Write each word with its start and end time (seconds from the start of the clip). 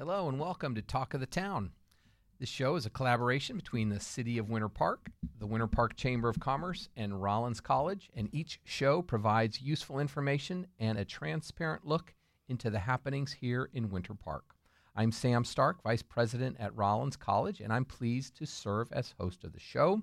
Hello 0.00 0.30
and 0.30 0.40
welcome 0.40 0.74
to 0.74 0.80
Talk 0.80 1.12
of 1.12 1.20
the 1.20 1.26
Town. 1.26 1.72
This 2.38 2.48
show 2.48 2.76
is 2.76 2.86
a 2.86 2.90
collaboration 2.90 3.56
between 3.56 3.90
the 3.90 4.00
City 4.00 4.38
of 4.38 4.48
Winter 4.48 4.70
Park, 4.70 5.10
the 5.38 5.46
Winter 5.46 5.66
Park 5.66 5.94
Chamber 5.94 6.30
of 6.30 6.40
Commerce, 6.40 6.88
and 6.96 7.22
Rollins 7.22 7.60
College, 7.60 8.08
and 8.16 8.34
each 8.34 8.60
show 8.64 9.02
provides 9.02 9.60
useful 9.60 9.98
information 9.98 10.66
and 10.78 10.96
a 10.96 11.04
transparent 11.04 11.86
look 11.86 12.14
into 12.48 12.70
the 12.70 12.78
happenings 12.78 13.30
here 13.30 13.68
in 13.74 13.90
Winter 13.90 14.14
Park. 14.14 14.54
I'm 14.96 15.12
Sam 15.12 15.44
Stark, 15.44 15.82
Vice 15.82 16.00
President 16.00 16.56
at 16.58 16.74
Rollins 16.74 17.16
College, 17.16 17.60
and 17.60 17.70
I'm 17.70 17.84
pleased 17.84 18.34
to 18.38 18.46
serve 18.46 18.90
as 18.92 19.14
host 19.20 19.44
of 19.44 19.52
the 19.52 19.60
show. 19.60 20.00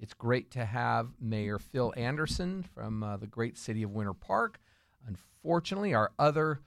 It's 0.00 0.14
great 0.14 0.50
to 0.52 0.64
have 0.64 1.10
Mayor 1.20 1.58
Phil 1.58 1.92
Anderson 1.98 2.62
from 2.62 3.02
uh, 3.02 3.18
the 3.18 3.26
great 3.26 3.58
city 3.58 3.82
of 3.82 3.90
Winter 3.90 4.14
Park. 4.14 4.58
Unfortunately, 5.06 5.92
our 5.92 6.12
other 6.18 6.60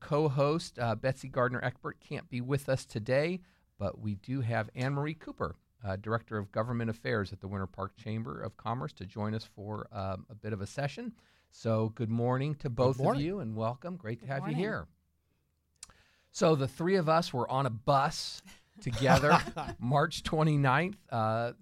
co 0.00 0.28
host, 0.28 0.78
uh, 0.78 0.94
Betsy 0.94 1.28
Gardner 1.28 1.60
Eckbert, 1.60 1.94
can't 2.00 2.28
be 2.28 2.40
with 2.40 2.68
us 2.68 2.84
today, 2.84 3.40
but 3.78 3.98
we 4.00 4.16
do 4.16 4.40
have 4.40 4.70
Anne 4.74 4.94
Marie 4.94 5.14
Cooper, 5.14 5.56
uh, 5.84 5.96
Director 5.96 6.38
of 6.38 6.50
Government 6.52 6.90
Affairs 6.90 7.32
at 7.32 7.40
the 7.40 7.48
Winter 7.48 7.66
Park 7.66 7.96
Chamber 7.96 8.40
of 8.40 8.56
Commerce, 8.56 8.92
to 8.94 9.06
join 9.06 9.34
us 9.34 9.44
for 9.44 9.88
um, 9.92 10.26
a 10.30 10.34
bit 10.34 10.52
of 10.52 10.60
a 10.60 10.66
session. 10.66 11.12
So, 11.50 11.90
good 11.94 12.10
morning 12.10 12.54
to 12.56 12.68
both 12.70 12.98
morning. 12.98 13.22
of 13.22 13.26
you 13.26 13.40
and 13.40 13.56
welcome. 13.56 13.96
Great 13.96 14.20
Good 14.20 14.26
to 14.26 14.32
have 14.32 14.40
morning. 14.42 14.58
you 14.58 14.62
here. 14.62 14.86
So, 16.32 16.54
the 16.54 16.68
three 16.68 16.96
of 16.96 17.08
us 17.08 17.32
were 17.32 17.50
on 17.50 17.66
a 17.66 17.70
bus 17.70 18.42
together 18.80 19.38
March 19.78 20.22
29th. 20.22 20.96
Uh, 21.10 21.52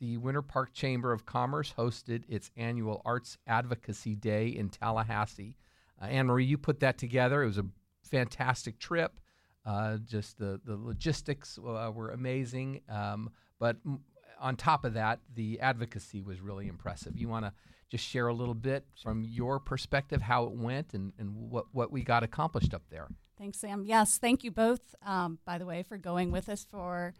the 0.00 0.16
Winter 0.18 0.42
Park 0.42 0.72
Chamber 0.72 1.12
of 1.12 1.24
Commerce 1.24 1.72
hosted 1.78 2.24
its 2.28 2.50
annual 2.56 3.00
Arts 3.04 3.38
Advocacy 3.46 4.14
Day 4.16 4.48
in 4.48 4.68
Tallahassee. 4.68 5.56
Uh, 6.02 6.06
Anne 6.06 6.26
Marie, 6.26 6.44
you 6.44 6.58
put 6.58 6.80
that 6.80 6.98
together. 6.98 7.42
It 7.42 7.46
was 7.46 7.58
a 7.58 7.66
fantastic 8.04 8.78
trip. 8.78 9.18
Uh, 9.66 9.96
just 10.04 10.38
the 10.38 10.60
the 10.64 10.76
logistics 10.76 11.58
uh, 11.58 11.90
were 11.94 12.10
amazing. 12.10 12.80
Um, 12.88 13.30
but 13.58 13.76
m- 13.86 14.00
on 14.40 14.56
top 14.56 14.84
of 14.84 14.94
that, 14.94 15.20
the 15.34 15.60
advocacy 15.60 16.20
was 16.20 16.40
really 16.40 16.68
impressive. 16.68 17.16
You 17.16 17.28
want 17.28 17.46
to 17.46 17.52
just 17.90 18.04
share 18.04 18.26
a 18.26 18.34
little 18.34 18.54
bit 18.54 18.84
from 19.02 19.24
your 19.24 19.58
perspective 19.58 20.20
how 20.20 20.44
it 20.44 20.52
went 20.52 20.94
and, 20.94 21.12
and 21.18 21.34
what, 21.34 21.66
what 21.72 21.92
we 21.92 22.02
got 22.02 22.22
accomplished 22.22 22.74
up 22.74 22.82
there. 22.90 23.08
Thanks, 23.38 23.58
Sam. 23.58 23.84
Yes, 23.84 24.18
thank 24.18 24.44
you 24.44 24.50
both, 24.50 24.94
um, 25.04 25.38
by 25.44 25.58
the 25.58 25.66
way, 25.66 25.82
for 25.82 25.96
going 25.96 26.30
with 26.30 26.48
us 26.48 26.66
for 26.70 27.14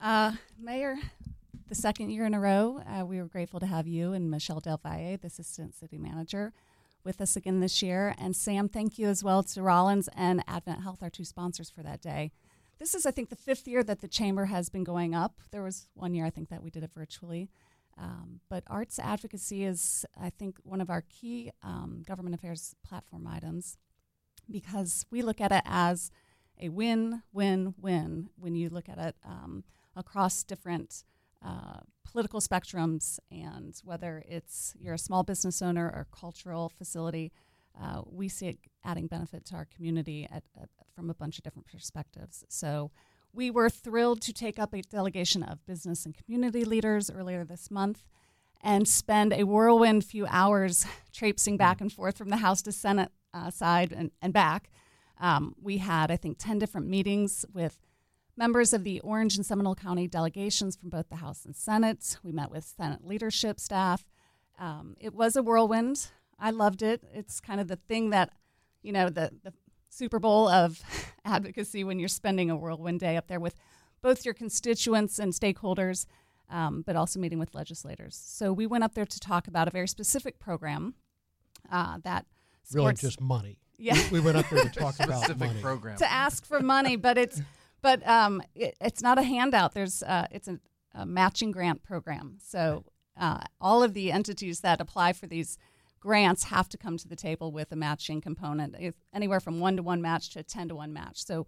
uh, 0.00 0.32
Mayor 0.58 0.96
the 1.68 1.74
second 1.74 2.10
year 2.10 2.26
in 2.26 2.34
a 2.34 2.40
row. 2.40 2.80
Uh, 2.86 3.04
we 3.04 3.18
were 3.18 3.28
grateful 3.28 3.60
to 3.60 3.66
have 3.66 3.86
you 3.86 4.12
and 4.12 4.30
Michelle 4.30 4.60
Del 4.60 4.78
Valle, 4.82 5.16
the 5.18 5.26
Assistant 5.26 5.74
City 5.74 5.98
Manager, 5.98 6.52
with 7.04 7.20
us 7.20 7.36
again 7.36 7.60
this 7.60 7.82
year. 7.82 8.14
And 8.18 8.34
Sam, 8.34 8.68
thank 8.68 8.98
you 8.98 9.08
as 9.08 9.24
well 9.24 9.42
to 9.42 9.62
Rollins 9.62 10.08
and 10.16 10.42
Advent 10.46 10.82
Health, 10.82 11.02
our 11.02 11.10
two 11.10 11.24
sponsors 11.24 11.70
for 11.70 11.82
that 11.82 12.00
day. 12.00 12.32
This 12.78 12.94
is, 12.94 13.06
I 13.06 13.10
think, 13.10 13.28
the 13.28 13.36
fifth 13.36 13.68
year 13.68 13.84
that 13.84 14.00
the 14.00 14.08
Chamber 14.08 14.46
has 14.46 14.68
been 14.68 14.84
going 14.84 15.14
up. 15.14 15.40
There 15.50 15.62
was 15.62 15.88
one 15.94 16.14
year, 16.14 16.26
I 16.26 16.30
think, 16.30 16.48
that 16.48 16.62
we 16.62 16.70
did 16.70 16.82
it 16.82 16.90
virtually. 16.94 17.48
Um, 17.98 18.40
but 18.48 18.64
arts 18.66 18.98
advocacy 18.98 19.64
is, 19.64 20.04
I 20.20 20.30
think, 20.30 20.56
one 20.64 20.80
of 20.80 20.90
our 20.90 21.02
key 21.02 21.50
um, 21.62 22.02
government 22.06 22.34
affairs 22.34 22.74
platform 22.82 23.26
items 23.26 23.76
because 24.50 25.06
we 25.10 25.22
look 25.22 25.40
at 25.40 25.52
it 25.52 25.62
as 25.64 26.10
a 26.60 26.68
win, 26.70 27.22
win, 27.32 27.74
win 27.80 28.30
when 28.36 28.54
you 28.54 28.68
look 28.68 28.88
at 28.88 28.98
it 28.98 29.16
um, 29.24 29.64
across 29.94 30.42
different 30.42 31.04
uh, 31.44 31.80
political 32.04 32.40
spectrums 32.40 33.18
and 33.30 33.80
whether 33.84 34.22
it's 34.28 34.74
you're 34.78 34.94
a 34.94 34.98
small 34.98 35.22
business 35.22 35.62
owner 35.62 35.86
or 35.86 36.06
cultural 36.12 36.68
facility. 36.68 37.32
Uh, 37.80 38.02
we 38.06 38.28
see 38.28 38.48
it 38.48 38.58
adding 38.84 39.06
benefit 39.06 39.46
to 39.46 39.54
our 39.54 39.64
community 39.64 40.28
at, 40.30 40.42
from 40.94 41.08
a 41.08 41.14
bunch 41.14 41.38
of 41.38 41.44
different 41.44 41.66
perspectives. 41.66 42.44
So 42.48 42.90
we 43.32 43.50
were 43.50 43.70
thrilled 43.70 44.20
to 44.22 44.32
take 44.32 44.58
up 44.58 44.74
a 44.74 44.82
delegation 44.82 45.42
of 45.42 45.64
business 45.64 46.04
and 46.04 46.14
community 46.14 46.64
leaders 46.64 47.10
earlier 47.10 47.44
this 47.44 47.70
month 47.70 48.04
and 48.60 48.86
spend 48.86 49.32
a 49.32 49.44
whirlwind 49.44 50.04
few 50.04 50.26
hours 50.28 50.86
traipsing 51.12 51.56
back 51.56 51.80
and 51.80 51.92
forth 51.92 52.18
from 52.18 52.28
the 52.28 52.36
House 52.36 52.62
to 52.62 52.72
Senate 52.72 53.10
uh, 53.32 53.50
side 53.50 53.92
and, 53.92 54.10
and 54.20 54.32
back. 54.32 54.70
Um, 55.18 55.54
we 55.60 55.78
had, 55.78 56.10
I 56.10 56.16
think, 56.16 56.36
10 56.38 56.58
different 56.58 56.88
meetings 56.88 57.44
with 57.52 57.78
members 58.36 58.72
of 58.72 58.84
the 58.84 59.00
Orange 59.00 59.36
and 59.36 59.44
Seminole 59.44 59.74
County 59.74 60.08
delegations 60.08 60.76
from 60.76 60.88
both 60.90 61.08
the 61.08 61.16
House 61.16 61.44
and 61.44 61.54
Senate. 61.54 62.16
We 62.22 62.32
met 62.32 62.50
with 62.50 62.64
Senate 62.64 63.06
leadership 63.06 63.60
staff. 63.60 64.04
Um, 64.58 64.96
it 65.00 65.14
was 65.14 65.36
a 65.36 65.42
whirlwind. 65.42 66.08
I 66.38 66.50
loved 66.50 66.82
it. 66.82 67.02
It's 67.14 67.40
kind 67.40 67.60
of 67.60 67.68
the 67.68 67.76
thing 67.76 68.10
that, 68.10 68.30
you 68.82 68.92
know, 68.92 69.08
the, 69.08 69.30
the 69.42 69.52
Super 69.90 70.18
Bowl 70.18 70.48
of 70.48 70.80
advocacy 71.24 71.84
when 71.84 71.98
you're 71.98 72.08
spending 72.08 72.50
a 72.50 72.56
whirlwind 72.56 73.00
day 73.00 73.16
up 73.16 73.28
there 73.28 73.40
with 73.40 73.54
both 74.02 74.24
your 74.24 74.34
constituents 74.34 75.18
and 75.18 75.32
stakeholders, 75.32 76.06
um, 76.50 76.82
but 76.86 76.96
also 76.96 77.20
meeting 77.20 77.38
with 77.38 77.54
legislators. 77.54 78.20
So 78.24 78.52
we 78.52 78.66
went 78.66 78.82
up 78.82 78.94
there 78.94 79.06
to 79.06 79.20
talk 79.20 79.46
about 79.46 79.68
a 79.68 79.70
very 79.70 79.86
specific 79.88 80.38
program 80.38 80.94
uh, 81.70 81.98
that 82.04 82.26
Really, 82.72 82.94
just 82.94 83.20
money. 83.20 83.58
yeah 83.76 84.00
We 84.10 84.20
went 84.20 84.36
up 84.38 84.48
there 84.48 84.62
to 84.62 84.70
talk 84.80 84.94
about 85.00 85.18
Specific 85.24 85.38
money. 85.48 85.60
program. 85.60 85.96
to 85.98 86.10
ask 86.10 86.44
for 86.46 86.60
money, 86.60 86.96
but 86.96 87.18
it's 87.18 87.40
but 87.82 88.06
um, 88.06 88.42
it, 88.54 88.76
it's 88.80 89.02
not 89.02 89.18
a 89.18 89.22
handout. 89.22 89.74
There's 89.74 90.02
uh, 90.02 90.26
it's 90.30 90.48
a, 90.48 90.58
a 90.94 91.04
matching 91.04 91.52
grant 91.52 91.82
program. 91.82 92.38
So 92.40 92.84
uh, 93.16 93.40
all 93.60 93.82
of 93.82 93.92
the 93.94 94.12
entities 94.12 94.60
that 94.60 94.80
apply 94.80 95.12
for 95.12 95.26
these 95.26 95.58
grants 96.00 96.44
have 96.44 96.68
to 96.70 96.78
come 96.78 96.96
to 96.98 97.08
the 97.08 97.16
table 97.16 97.52
with 97.52 97.70
a 97.72 97.76
matching 97.76 98.20
component, 98.20 98.74
if 98.78 98.94
anywhere 99.12 99.40
from 99.40 99.60
one 99.60 99.76
to 99.76 99.82
one 99.82 100.00
match 100.00 100.30
to 100.30 100.40
a 100.40 100.42
ten 100.42 100.68
to 100.68 100.74
one 100.76 100.92
match. 100.92 101.24
So. 101.24 101.46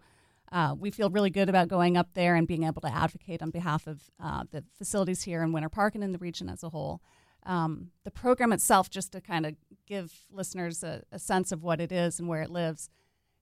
Uh, 0.52 0.74
we 0.78 0.90
feel 0.90 1.10
really 1.10 1.30
good 1.30 1.48
about 1.48 1.68
going 1.68 1.96
up 1.96 2.10
there 2.14 2.36
and 2.36 2.46
being 2.46 2.64
able 2.64 2.80
to 2.80 2.94
advocate 2.94 3.42
on 3.42 3.50
behalf 3.50 3.86
of 3.88 4.02
uh, 4.22 4.44
the 4.52 4.62
facilities 4.78 5.22
here 5.22 5.42
in 5.42 5.52
Winter 5.52 5.70
Park 5.70 5.94
and 5.94 6.04
in 6.04 6.12
the 6.12 6.18
region 6.18 6.48
as 6.48 6.62
a 6.62 6.68
whole. 6.68 7.00
Um, 7.44 7.90
the 8.04 8.10
program 8.10 8.52
itself, 8.52 8.88
just 8.88 9.10
to 9.12 9.20
kind 9.20 9.46
of 9.46 9.56
give 9.86 10.12
listeners 10.30 10.84
a, 10.84 11.02
a 11.10 11.18
sense 11.18 11.50
of 11.50 11.64
what 11.64 11.80
it 11.80 11.90
is 11.90 12.20
and 12.20 12.28
where 12.28 12.42
it 12.42 12.50
lives, 12.50 12.88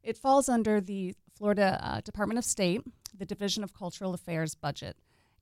it 0.02 0.16
falls 0.16 0.48
under 0.48 0.80
the 0.80 1.14
Florida 1.34 1.78
uh, 1.82 2.00
Department 2.00 2.38
of 2.38 2.44
State, 2.44 2.82
the 3.16 3.26
Division 3.26 3.64
of 3.64 3.74
Cultural 3.74 4.14
Affairs 4.14 4.54
budget. 4.54 4.96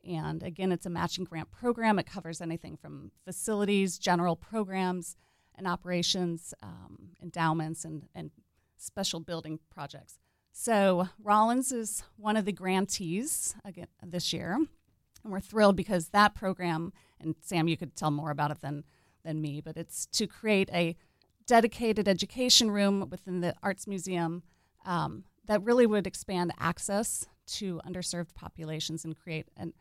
And 0.08 0.42
again, 0.42 0.72
it's 0.72 0.86
a 0.86 0.90
matching 0.90 1.24
grant 1.24 1.50
program. 1.50 1.98
It 1.98 2.06
covers 2.06 2.40
anything 2.40 2.76
from 2.76 3.10
facilities, 3.24 3.98
general 3.98 4.36
programs, 4.36 5.16
and 5.56 5.66
operations, 5.66 6.54
um, 6.62 7.10
endowments, 7.22 7.84
and, 7.84 8.08
and 8.14 8.30
special 8.78 9.20
building 9.20 9.58
projects. 9.70 10.18
So 10.52 11.08
Rollins 11.22 11.70
is 11.70 12.02
one 12.16 12.36
of 12.36 12.44
the 12.44 12.52
grantees 12.52 13.54
again 13.64 13.88
this 14.02 14.32
year, 14.32 14.54
and 14.54 15.32
we're 15.32 15.40
thrilled 15.40 15.76
because 15.76 16.08
that 16.08 16.34
program. 16.34 16.92
And 17.20 17.34
Sam, 17.40 17.68
you 17.68 17.76
could 17.76 17.94
tell 17.94 18.10
more 18.10 18.30
about 18.30 18.50
it 18.50 18.60
than 18.60 18.84
than 19.22 19.40
me, 19.40 19.60
but 19.60 19.76
it's 19.76 20.06
to 20.06 20.26
create 20.26 20.70
a 20.72 20.96
dedicated 21.46 22.08
education 22.08 22.70
room 22.70 23.08
within 23.10 23.40
the 23.40 23.54
Arts 23.62 23.86
Museum 23.86 24.42
um, 24.84 25.24
that 25.46 25.62
really 25.62 25.86
would 25.86 26.06
expand 26.06 26.52
access 26.58 27.26
to 27.46 27.80
underserved 27.86 28.34
populations 28.34 29.04
and 29.04 29.18
create 29.18 29.48
an, 29.56 29.72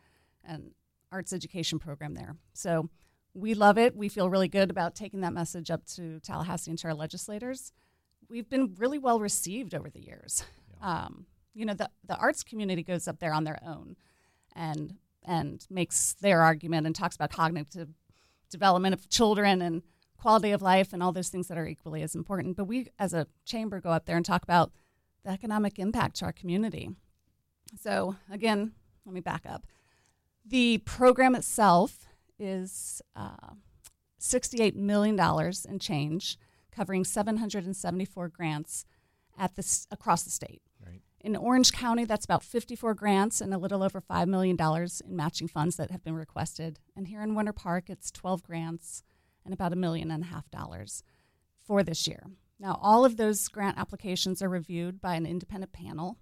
an 0.44 0.72
arts 1.12 1.32
education 1.32 1.78
program 1.78 2.14
there. 2.14 2.36
So 2.52 2.88
we 3.34 3.54
love 3.54 3.78
it. 3.78 3.96
We 3.96 4.08
feel 4.08 4.28
really 4.28 4.48
good 4.48 4.70
about 4.70 4.94
taking 4.94 5.20
that 5.20 5.32
message 5.32 5.70
up 5.70 5.84
to 5.94 6.18
Tallahassee 6.20 6.70
and 6.70 6.78
to 6.80 6.88
our 6.88 6.94
legislators. 6.94 7.72
We've 8.28 8.48
been 8.48 8.74
really 8.78 8.98
well 8.98 9.20
received 9.20 9.74
over 9.74 9.90
the 9.90 10.04
years. 10.04 10.44
Um, 10.82 11.26
you 11.54 11.64
know, 11.64 11.74
the, 11.74 11.90
the 12.06 12.16
arts 12.16 12.42
community 12.42 12.82
goes 12.82 13.06
up 13.06 13.18
there 13.18 13.32
on 13.32 13.44
their 13.44 13.60
own 13.64 13.96
and 14.54 14.94
and 15.24 15.66
makes 15.68 16.14
their 16.14 16.40
argument 16.40 16.86
and 16.86 16.96
talks 16.96 17.14
about 17.14 17.30
cognitive 17.30 17.90
development 18.50 18.94
of 18.94 19.08
children 19.10 19.60
and 19.60 19.82
quality 20.20 20.50
of 20.50 20.62
life 20.62 20.92
and 20.92 21.02
all 21.02 21.12
those 21.12 21.30
things 21.30 21.48
that 21.48 21.58
are 21.58 21.66
equally 21.66 22.02
as 22.02 22.14
important. 22.14 22.56
But 22.56 22.64
we, 22.64 22.88
as 22.98 23.14
a 23.14 23.26
chamber, 23.44 23.80
go 23.80 23.90
up 23.90 24.04
there 24.06 24.16
and 24.16 24.24
talk 24.24 24.42
about 24.42 24.70
the 25.24 25.30
economic 25.30 25.78
impact 25.78 26.16
to 26.16 26.26
our 26.26 26.32
community. 26.32 26.90
So, 27.80 28.16
again, 28.30 28.72
let 29.06 29.14
me 29.14 29.20
back 29.20 29.44
up. 29.48 29.66
The 30.44 30.78
program 30.78 31.34
itself 31.34 32.06
is 32.38 33.00
uh, 33.14 33.54
$68 34.20 34.74
million 34.74 35.18
in 35.68 35.78
change, 35.78 36.38
covering 36.70 37.04
774 37.04 38.28
grants 38.28 38.84
at 39.38 39.54
this, 39.56 39.86
across 39.90 40.22
the 40.22 40.30
state. 40.30 40.62
Right. 40.84 41.02
In 41.20 41.36
Orange 41.36 41.72
County, 41.72 42.04
that's 42.04 42.24
about 42.24 42.42
54 42.42 42.94
grants 42.94 43.40
and 43.40 43.54
a 43.54 43.58
little 43.58 43.82
over 43.82 44.00
$5 44.00 44.26
million 44.26 44.56
in 44.58 45.16
matching 45.16 45.48
funds 45.48 45.76
that 45.76 45.90
have 45.90 46.02
been 46.02 46.14
requested. 46.14 46.78
And 46.96 47.08
here 47.08 47.22
in 47.22 47.34
Winter 47.34 47.52
Park, 47.52 47.88
it's 47.88 48.10
12 48.10 48.42
grants 48.42 49.02
and 49.44 49.54
about 49.54 49.72
a 49.72 49.76
million 49.76 50.10
and 50.10 50.24
a 50.24 50.26
half 50.26 50.50
dollars 50.50 51.02
for 51.64 51.82
this 51.82 52.06
year. 52.06 52.24
Now, 52.58 52.78
all 52.82 53.04
of 53.04 53.16
those 53.16 53.48
grant 53.48 53.78
applications 53.78 54.42
are 54.42 54.48
reviewed 54.48 55.00
by 55.00 55.14
an 55.14 55.24
independent 55.26 55.72
panel. 55.72 56.18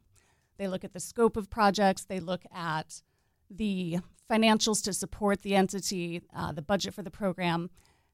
They 0.57 0.69
look 0.69 0.85
at 0.85 0.93
the 0.93 1.01
scope 1.01 1.37
of 1.37 1.51
projects, 1.51 2.05
they 2.05 2.21
look 2.21 2.43
at 2.55 3.03
the 3.51 3.99
financials 4.31 4.83
to 4.85 4.93
support 4.93 5.43
the 5.43 5.55
entity, 5.55 6.23
uh, 6.35 6.53
the 6.53 6.63
budget 6.63 6.95
for 6.95 7.03
the 7.03 7.11
program. 7.11 7.71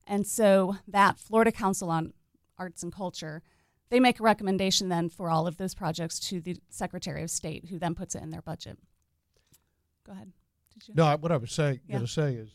And 0.07 0.27
so 0.27 0.77
that 0.87 1.19
Florida 1.19 1.51
Council 1.53 1.91
on 1.91 2.13
Arts 2.59 2.83
and 2.83 2.93
Culture, 2.95 3.43
they 3.91 3.99
make 4.01 4.21
a 4.21 4.23
recommendation 4.23 4.89
then 4.89 5.09
for 5.09 5.29
all 5.29 5.47
of 5.47 5.57
those 5.57 5.75
projects 5.75 6.19
to 6.29 6.41
the 6.41 6.57
Secretary 6.71 7.23
of 7.23 7.31
State, 7.31 7.67
who 7.69 7.79
then 7.79 7.95
puts 7.95 8.15
it 8.15 8.23
in 8.23 8.31
their 8.31 8.43
budget. 8.43 8.79
Go 10.07 10.13
ahead. 10.13 10.33
Did 10.73 10.89
you? 10.89 10.95
No, 10.95 11.17
what 11.17 11.33
I 11.33 11.37
was 11.37 11.53
saying, 11.53 11.81
Yeah. 11.87 11.95
going 11.97 12.07
to 12.07 12.13
say 12.13 12.35
is, 12.35 12.51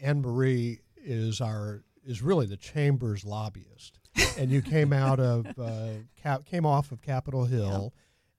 Anne 0.00 0.20
Marie 0.20 0.80
is 1.06 1.40
our 1.40 1.82
is 2.04 2.20
really 2.22 2.46
the 2.46 2.56
chamber's 2.56 3.24
lobbyist, 3.24 3.98
and 4.38 4.50
you 4.50 4.60
came 4.62 4.92
out 4.92 5.18
of 5.20 5.46
uh, 5.58 5.88
Cap, 6.20 6.44
came 6.44 6.66
off 6.66 6.92
of 6.92 7.00
Capitol 7.02 7.44
Hill, 7.46 7.92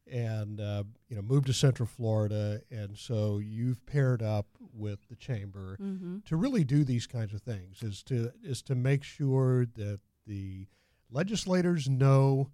and 0.10 0.60
uh, 0.62 0.84
you 1.10 1.16
know 1.16 1.22
moved 1.22 1.48
to 1.48 1.54
Central 1.54 1.88
Florida, 1.88 2.62
and 2.72 2.98
so 2.98 3.40
you've 3.40 3.86
paired 3.86 4.22
up 4.22 4.46
with 4.74 5.00
the 5.10 5.16
chamber 5.16 5.78
Mm-hmm. 5.82 6.18
to 6.26 6.36
really 6.36 6.64
do 6.64 6.84
these 6.84 7.08
kinds 7.08 7.34
of 7.34 7.42
things. 7.42 7.82
Is 7.84 8.04
to 8.04 8.32
is 8.44 8.62
to 8.64 8.76
make 8.76 9.04
sure 9.04 9.66
that 9.66 10.00
the 10.26 10.68
legislators 11.10 11.90
know 11.90 12.50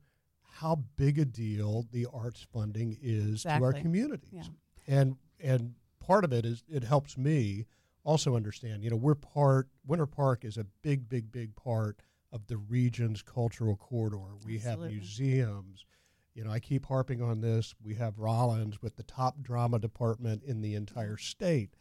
how 0.60 0.76
big 0.96 1.18
a 1.20 1.26
deal 1.26 1.86
the 1.92 2.06
arts 2.14 2.46
funding 2.54 2.98
is 3.02 3.44
to 3.44 3.50
our 3.50 3.74
communities 3.74 4.30
Yeah. 4.32 4.44
and 4.88 5.18
and 5.40 5.74
part 6.00 6.24
of 6.24 6.32
it 6.32 6.46
is 6.46 6.64
it 6.70 6.84
helps 6.84 7.18
me 7.18 7.66
also 8.04 8.36
understand 8.36 8.84
you 8.84 8.90
know 8.90 8.96
we're 8.96 9.16
part 9.16 9.70
winter 9.86 10.06
park 10.06 10.44
is 10.44 10.58
a 10.58 10.66
big 10.82 11.08
big 11.10 11.32
big 11.32 11.56
part 11.56 12.02
of 12.32 12.48
the 12.48 12.58
region's 12.58 13.22
cultural 13.22 13.76
corridor. 13.76 14.18
We 14.46 14.56
Absolutely. 14.56 14.86
have 14.86 14.92
museums. 14.92 15.86
You 16.34 16.44
know 16.44 16.52
i 16.52 16.60
keep 16.60 16.86
harping 16.86 17.22
on 17.22 17.42
this. 17.42 17.76
We 17.82 17.96
have 17.96 18.18
rollins 18.18 18.82
with 18.82 18.96
the 18.96 19.04
top 19.04 19.42
drama 19.42 19.80
department 19.80 20.44
in 20.44 20.62
the 20.62 20.76
entire 20.76 21.18
state. 21.18 21.76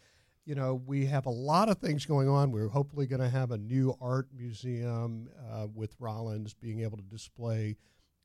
You 0.45 0.55
know 0.55 0.75
we 0.75 1.07
have 1.07 1.27
a 1.27 1.31
lot 1.31 1.69
of 1.69 1.79
things 1.79 2.05
going 2.05 2.29
on. 2.29 2.53
We're 2.53 2.69
hopefully 2.69 3.07
going 3.07 3.23
to 3.23 3.31
have 3.31 3.51
a 3.51 3.59
new 3.59 3.97
art 4.01 4.29
museum 4.35 5.29
uh, 5.51 5.69
with 5.75 5.97
rollins 5.99 6.55
being 6.55 6.81
able 6.81 6.99
to 6.99 7.05
display 7.05 7.77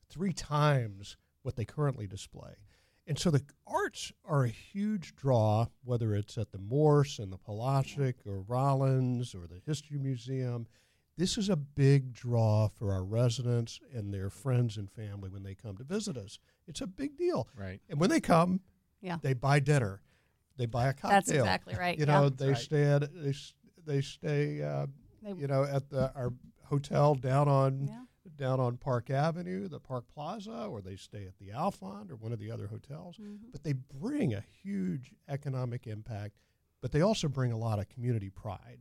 three 0.09 0.33
times 0.33 1.17
what 1.43 1.55
they 1.55 1.65
currently 1.65 2.07
display 2.07 2.55
and 3.07 3.17
so 3.17 3.31
the 3.31 3.43
arts 3.65 4.11
are 4.25 4.43
a 4.43 4.49
huge 4.49 5.15
draw, 5.15 5.67
whether 5.83 6.13
it's 6.13 6.37
at 6.37 6.51
the 6.51 6.57
Morse 6.57 7.19
and 7.19 7.31
the 7.31 7.37
Polasek 7.37 8.15
or 8.25 8.41
Rollins 8.41 9.33
or 9.33 9.47
the 9.47 9.61
History 9.65 9.97
Museum. 9.97 10.67
This 11.17 11.37
is 11.37 11.49
a 11.49 11.55
big 11.55 12.13
draw 12.13 12.67
for 12.67 12.91
our 12.93 13.03
residents 13.03 13.79
and 13.93 14.13
their 14.13 14.29
friends 14.29 14.77
and 14.77 14.91
family 14.91 15.29
when 15.29 15.41
they 15.41 15.55
come 15.55 15.75
to 15.77 15.83
visit 15.83 16.15
us. 16.17 16.37
It's 16.67 16.81
a 16.81 16.85
big 16.87 17.17
deal. 17.17 17.47
Right. 17.55 17.81
And 17.89 17.99
when 17.99 18.09
they 18.09 18.19
come, 18.19 18.59
Yeah. 19.01 19.17
they 19.21 19.33
buy 19.33 19.59
dinner, 19.61 20.01
they 20.57 20.65
buy 20.67 20.87
a 20.89 20.93
cocktail. 20.93 21.09
That's 21.11 21.31
exactly 21.31 21.75
right. 21.75 21.97
You 21.97 22.05
yeah. 22.05 22.19
know, 22.19 22.29
they 22.29 22.49
right. 22.49 22.57
stay 22.57 22.83
at 22.83 23.01
they, 23.13 23.33
they 23.85 24.01
stay 24.01 24.61
uh, 24.61 24.87
They- 25.23 25.33
you 25.33 25.47
know 25.47 25.63
at 25.63 25.89
the 25.89 26.11
our 26.13 26.33
hotel 26.65 27.15
down 27.15 27.47
on 27.47 27.87
yeah. 27.87 28.01
Down 28.35 28.59
on 28.59 28.77
Park 28.77 29.09
Avenue, 29.09 29.67
the 29.67 29.79
Park 29.79 30.05
Plaza, 30.13 30.65
or 30.65 30.81
they 30.81 30.95
stay 30.95 31.25
at 31.25 31.37
the 31.37 31.49
Alfond 31.49 32.11
or 32.11 32.15
one 32.15 32.31
of 32.31 32.39
the 32.39 32.51
other 32.51 32.67
hotels. 32.67 33.17
Mhm. 33.17 33.51
But 33.51 33.63
they 33.63 33.73
bring 33.73 34.33
a 34.33 34.41
huge 34.41 35.13
economic 35.27 35.87
impact, 35.87 36.37
but 36.81 36.91
they 36.91 37.01
also 37.01 37.27
bring 37.27 37.51
a 37.51 37.57
lot 37.57 37.79
of 37.79 37.87
community 37.89 38.29
pride. 38.29 38.79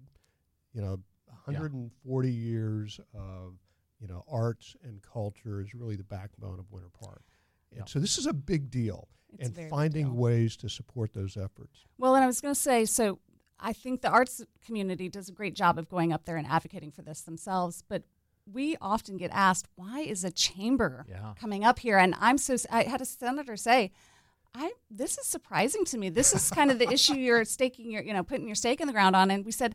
You 0.73 0.81
know, 0.83 1.03
140 1.29 2.31
years 2.33 3.01
of 3.15 3.59
you 3.99 4.07
know 4.07 4.25
arts 4.29 4.77
and 4.83 5.01
culture 5.03 5.61
is 5.61 5.75
really 5.75 5.97
the 5.97 6.05
backbone 6.05 6.59
of 6.59 6.71
Winter 6.71 6.91
Park. 6.91 7.25
And 7.71 7.79
Yeah. 7.81 7.85
so 7.87 7.99
this 7.99 8.19
is 8.19 8.27
a 8.27 8.33
big 8.35 8.71
deal, 8.71 9.09
It's 9.39 9.57
and 9.57 9.71
finding 9.71 10.07
deal. 10.07 10.15
ways 10.17 10.57
to 10.59 10.69
support 10.69 11.13
those 11.15 11.37
efforts. 11.37 11.85
Well, 11.99 12.15
and 12.15 12.23
I 12.23 12.27
was 12.27 12.41
going 12.41 12.55
to 12.55 12.61
say, 12.61 12.85
so 12.85 13.21
I 13.59 13.73
think 13.73 14.03
the 14.03 14.11
arts 14.11 14.45
community 14.61 15.09
does 15.09 15.31
a 15.31 15.33
great 15.33 15.55
job 15.55 15.79
of 15.79 15.89
going 15.89 16.13
up 16.13 16.27
there 16.27 16.37
and 16.37 16.47
advocating 16.47 16.91
for 16.93 17.01
this 17.03 17.23
themselves, 17.23 17.83
but 17.89 18.05
we 18.51 18.77
often 18.81 19.17
get 19.17 19.31
asked, 19.33 19.67
why 19.75 20.01
is 20.01 20.25
a 20.25 20.31
chamber 20.31 21.05
Yeah. 21.09 21.35
coming 21.39 21.65
up 21.65 21.79
here? 21.81 21.99
And 21.99 22.15
I'm 22.21 22.39
so, 22.39 22.57
I 22.71 22.85
had 22.85 23.01
a 23.01 23.05
senator 23.05 23.57
say, 23.57 23.91
I, 24.55 24.73
this 24.91 25.19
is 25.19 25.27
surprising 25.27 25.85
to 25.87 25.99
me. 25.99 26.09
This 26.09 26.33
is 26.33 26.49
kind 26.51 26.71
of 26.71 26.79
the 26.79 26.89
issue 26.91 27.15
you're 27.17 27.45
staking 27.45 27.91
your, 27.91 28.03
you 28.03 28.13
know, 28.15 28.23
putting 28.23 28.47
your 28.47 28.55
stake 28.55 28.81
in 28.81 28.87
the 28.87 28.93
ground 28.93 29.15
on. 29.17 29.31
And 29.31 29.45
we 29.45 29.53
said, 29.53 29.75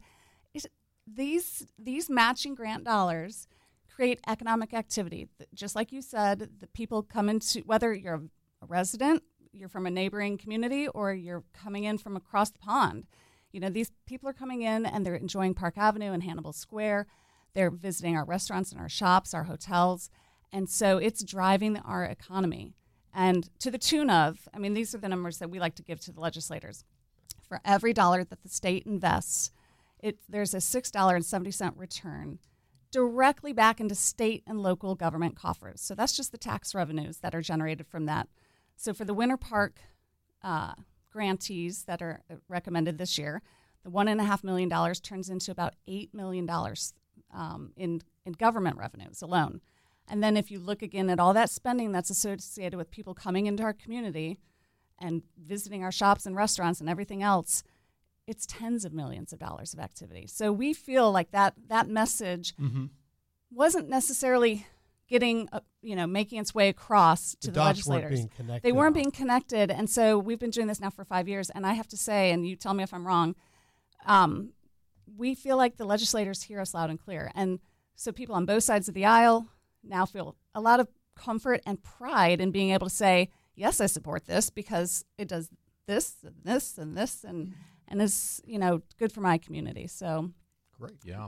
is, 0.54 0.68
these, 1.06 1.68
these 1.78 2.10
matching 2.10 2.56
grant 2.56 2.84
dollars 2.86 3.48
create 3.94 4.20
economic 4.28 4.74
activity. 4.74 5.28
Just 5.54 5.76
like 5.76 5.92
you 5.92 6.02
said, 6.02 6.50
the 6.60 6.68
people 6.68 7.04
come 7.04 7.30
into, 7.30 7.60
whether 7.62 7.94
you're 7.94 8.22
a 8.62 8.66
resident, 8.66 9.22
you're 9.52 9.70
from 9.70 9.86
a 9.86 9.92
neighboring 9.92 10.38
community, 10.38 10.88
or 10.88 11.14
you're 11.14 11.44
coming 11.54 11.84
in 11.84 11.98
from 11.98 12.16
across 12.16 12.50
the 12.52 12.60
pond. 12.60 13.06
You 13.52 13.60
know, 13.60 13.70
these 13.70 13.92
people 14.08 14.30
are 14.30 14.34
coming 14.34 14.62
in 14.62 14.86
and 14.86 15.06
they're 15.06 15.16
enjoying 15.16 15.54
Park 15.54 15.78
Avenue 15.78 16.14
and 16.14 16.24
Hannibal 16.24 16.54
Square. 16.54 17.06
They're 17.54 17.72
visiting 17.72 18.16
our 18.16 18.26
restaurants 18.26 18.72
and 18.72 18.80
our 18.80 18.90
shops, 18.90 19.34
our 19.34 19.44
hotels. 19.44 20.10
And 20.52 20.70
so 20.70 20.98
it's 20.98 21.24
driving 21.24 21.78
our 21.78 22.04
economy. 22.04 22.74
And 23.14 23.50
to 23.60 23.70
the 23.70 23.78
tune 23.78 24.10
of, 24.10 24.48
I 24.54 24.60
mean, 24.60 24.74
these 24.74 24.96
are 24.96 24.98
the 24.98 25.10
numbers 25.10 25.40
that 25.40 25.50
we 25.50 25.60
like 25.60 25.76
to 25.76 25.84
give 25.84 26.00
to 26.02 26.12
the 26.12 26.22
legislators. 26.22 26.86
For 27.48 27.60
every 27.66 27.94
dollar 27.94 28.24
that 28.24 28.42
the 28.44 28.50
state 28.50 28.86
invests, 28.86 29.52
it, 30.00 30.18
there's 30.30 30.54
a 30.54 30.58
$6.70 30.58 31.74
return 31.78 32.40
directly 32.92 33.54
back 33.54 33.80
into 33.80 33.96
state 33.96 34.44
and 34.46 34.62
local 34.62 34.96
government 34.96 35.36
coffers. 35.36 35.82
So 35.82 35.96
that's 35.96 36.16
just 36.16 36.32
the 36.32 36.38
tax 36.38 36.76
revenues 36.76 37.18
that 37.18 37.34
are 37.36 37.42
generated 37.42 37.88
from 37.88 38.06
that. 38.06 38.28
So 38.76 38.94
for 38.94 39.06
the 39.06 39.14
Winter 39.14 39.38
Park 39.38 39.80
uh, 40.42 40.74
grantees 41.12 41.84
that 41.84 42.02
are 42.02 42.22
recommended 42.48 42.98
this 42.98 43.18
year, 43.18 43.42
the 43.84 43.90
one 43.90 44.08
and 44.08 44.20
a 44.20 44.26
half 44.26 44.44
million 44.44 44.70
dollars 44.70 45.00
turns 45.00 45.30
into 45.30 45.52
about 45.52 45.76
eight 45.88 46.14
million 46.14 46.46
dollars 46.46 46.94
um, 47.34 47.72
in 47.76 48.02
in 48.26 48.34
government 48.34 48.78
revenues 48.78 49.22
alone. 49.22 49.62
And 50.08 50.22
then 50.24 50.36
if 50.38 50.52
you 50.52 50.60
look 50.60 50.82
again 50.82 51.10
at 51.10 51.20
all 51.20 51.34
that 51.34 51.50
spending 51.50 51.92
that's 51.92 52.10
associated 52.10 52.78
with 52.78 52.92
people 52.92 53.14
coming 53.14 53.46
into 53.46 53.64
our 53.64 53.74
community 53.74 54.38
and 55.00 55.24
visiting 55.38 55.84
our 55.84 55.92
shops 55.92 56.26
and 56.26 56.36
restaurants 56.36 56.80
and 56.82 56.90
everything 56.90 57.24
else, 57.24 57.64
it's 58.28 58.46
tens 58.46 58.86
of 58.86 58.94
millions 58.94 59.32
of 59.34 59.40
dollars 59.40 59.74
of 59.74 59.80
activity. 59.80 60.28
So 60.28 60.52
we 60.52 60.74
feel 60.74 61.12
like 61.12 61.32
that 61.32 61.54
that 61.70 61.88
message 61.88 62.54
Mm-hmm. 62.60 62.86
wasn't 63.52 63.90
necessarily 63.90 64.66
getting, 65.08 65.50
uh, 65.52 65.60
you 65.82 65.96
know, 65.96 66.08
making 66.08 66.40
its 66.40 66.56
way 66.56 66.70
across 66.70 67.36
to 67.42 67.48
the 67.48 67.54
the, 67.54 67.60
weren't 67.60 67.68
legislators. 67.68 68.12
being 68.20 68.30
connected. 68.30 68.64
They 68.64 68.72
weren't 68.72 68.96
being 68.96 69.12
connected, 69.12 69.72
and 69.72 69.90
so 69.90 70.18
we've 70.18 70.40
been 70.40 70.52
doing 70.52 70.68
this 70.68 70.80
now 70.80 70.90
for 70.90 71.04
five 71.04 71.28
years. 71.28 71.50
And 71.50 71.66
I 71.66 71.74
have 71.74 71.88
to 71.90 71.98
say, 71.98 72.32
and 72.32 72.48
you 72.48 72.56
tell 72.56 72.74
me 72.74 72.84
if 72.84 72.94
I'm 72.94 73.06
wrong, 73.06 73.36
um, 74.06 74.54
we 75.18 75.36
feel 75.36 75.58
like 75.58 75.78
the 75.78 75.86
legislators 75.86 76.44
hear 76.44 76.60
us 76.60 76.74
loud 76.74 76.90
and 76.90 77.00
clear, 77.00 77.32
and 77.36 77.60
so 77.96 78.12
people 78.12 78.36
on 78.36 78.46
both 78.46 78.64
sides 78.64 78.88
of 78.88 78.94
the 78.94 79.06
aisle 79.06 79.48
now 79.84 80.06
feel 80.06 80.36
a 80.56 80.62
lot 80.62 80.80
of 80.80 80.88
comfort 81.16 81.62
and 81.66 81.82
pride 81.84 82.42
in 82.42 82.52
being 82.52 82.72
able 82.72 82.88
to 82.88 82.94
say, 82.94 83.30
"Yes, 83.56 83.82
I 83.82 83.86
support 83.86 84.26
this 84.26 84.50
because 84.50 85.06
it 85.18 85.28
does 85.28 85.50
this 85.88 86.16
and 86.24 86.36
this 86.44 86.78
and 86.78 86.98
this 86.98 87.24
and 87.24 87.54
and 87.88 88.02
is 88.02 88.42
you 88.46 88.60
know 88.60 88.82
good 88.98 89.12
for 89.12 89.22
my 89.22 89.38
community." 89.38 89.88
So 89.88 90.32
great. 90.78 90.98
Yeah. 91.04 91.28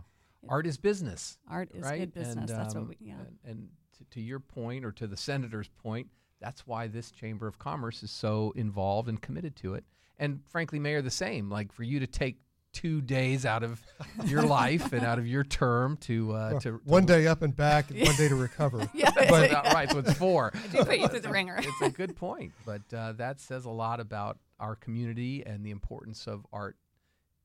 Art 0.50 0.68
is 0.68 0.78
business. 0.78 1.38
art 1.50 1.70
is 1.74 1.84
right? 1.84 2.00
good 2.00 2.14
business. 2.14 2.50
And, 2.52 2.60
That's 2.60 2.76
um, 2.76 2.82
what 2.82 2.90
we 3.00 3.08
yeah. 3.08 3.14
And, 3.14 3.38
and 3.46 3.70
to, 3.98 4.04
to 4.16 4.22
your 4.22 4.40
point, 4.40 4.84
or 4.84 4.92
to 4.92 5.08
the 5.08 5.18
senator's 5.18 5.70
point, 5.70 6.08
that's 6.42 6.68
why 6.68 6.88
this 6.88 7.12
Chamber 7.12 7.48
of 7.48 7.60
Commerce 7.60 8.04
is 8.04 8.12
so 8.12 8.52
involved 8.56 9.08
and 9.08 9.22
committed 9.22 9.56
to 9.58 9.76
it. 9.76 9.86
And 10.20 10.42
frankly, 10.50 10.80
Mayor, 10.80 11.02
the 11.02 11.12
same. 11.12 11.50
Like 11.50 11.72
for 11.72 11.84
you 11.84 12.00
to 12.00 12.08
take 12.08 12.38
two 12.74 13.02
days 13.02 13.46
out 13.46 13.64
of 13.64 13.82
your 14.26 14.42
life 14.42 14.92
and 14.94 15.06
out 15.06 15.20
of 15.20 15.28
your 15.28 15.44
term 15.44 15.96
to 15.98 16.34
uh, 16.34 16.50
Well, 16.52 16.60
to, 16.62 16.72
to 16.72 16.82
one 16.84 17.06
day 17.06 17.28
up 17.28 17.42
and 17.44 17.56
back, 17.56 17.90
and 17.92 18.02
one 18.02 18.16
day 18.16 18.28
to 18.28 18.36
recover. 18.36 18.90
Yeah. 18.94 19.12
That's 19.12 19.30
But- 19.30 19.50
about 19.52 19.74
right. 19.74 19.90
So 19.90 20.00
it's 20.00 20.14
four. 20.14 20.52
I 20.54 20.68
do 20.68 20.84
put 20.86 20.98
you 21.00 21.08
through 21.08 21.20
the 21.22 21.30
ringer. 21.30 21.56
it's 21.60 21.82
a 21.82 21.90
good 21.90 22.16
point, 22.16 22.52
but 22.66 22.82
uh, 22.94 23.14
that 23.14 23.40
says 23.40 23.66
a 23.66 23.70
lot 23.70 24.00
about 24.00 24.40
our 24.60 24.76
community 24.76 25.44
and 25.46 25.64
the 25.66 25.72
importance 25.72 26.28
of 26.28 26.46
art 26.52 26.76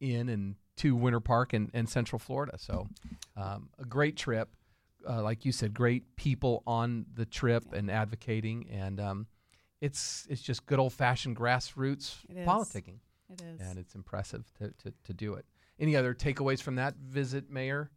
in 0.00 0.28
and 0.28 0.54
to 0.76 0.94
Winter 0.96 1.20
Park 1.20 1.52
and, 1.52 1.70
and 1.74 1.88
Central 1.88 2.18
Florida. 2.18 2.56
So, 2.58 2.88
um, 3.36 3.68
a 3.78 3.84
great 3.84 4.16
trip. 4.16 4.48
Uh, 5.08 5.22
like 5.22 5.44
you 5.44 5.52
said, 5.52 5.74
great 5.74 6.16
people 6.16 6.62
on 6.66 7.06
the 7.14 7.24
trip 7.26 7.64
and 7.72 7.90
advocating, 7.90 8.68
and 8.70 9.00
um, 9.00 9.26
it's 9.80 10.26
it's 10.30 10.42
just 10.42 10.66
good 10.66 10.78
old 10.78 10.92
fashioned 10.92 11.36
grassroots 11.36 12.16
It 12.28 12.38
is. 12.38 12.46
Politicking, 13.30 13.40
It 13.40 13.60
is. 13.60 13.60
and 13.60 13.78
it's 13.78 13.94
impressive 13.94 14.44
to, 14.58 14.70
to, 14.84 14.92
to 15.04 15.12
do 15.12 15.34
it. 15.34 15.46
Any 15.78 15.96
other 15.96 16.14
takeaways 16.14 16.60
from 16.60 16.76
that 16.76 16.96
visit, 16.96 17.50
Mayor? 17.50 17.90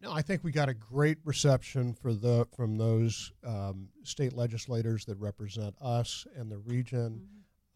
No, 0.00 0.12
I 0.12 0.22
think 0.22 0.44
we 0.44 0.52
got 0.52 0.68
a 0.68 0.74
great 0.74 1.18
reception 1.24 1.92
for 1.92 2.14
the 2.14 2.46
from 2.54 2.78
those 2.78 3.32
um, 3.44 3.88
state 4.04 4.32
legislators 4.32 5.04
that 5.06 5.16
represent 5.18 5.74
us 5.80 6.24
and 6.36 6.50
the 6.52 6.58
region. 6.58 7.26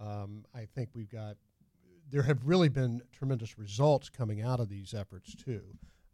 Mhm. 0.01 0.07
Um, 0.07 0.45
I 0.55 0.67
think 0.67 0.91
we've 0.95 1.11
got 1.11 1.37
there 2.11 2.23
have 2.23 2.45
really 2.47 2.69
been 2.69 3.01
tremendous 3.11 3.59
results 3.59 4.09
coming 4.11 4.41
out 4.43 4.61
of 4.61 4.69
these 4.69 4.93
efforts 4.95 5.35
too. 5.35 5.63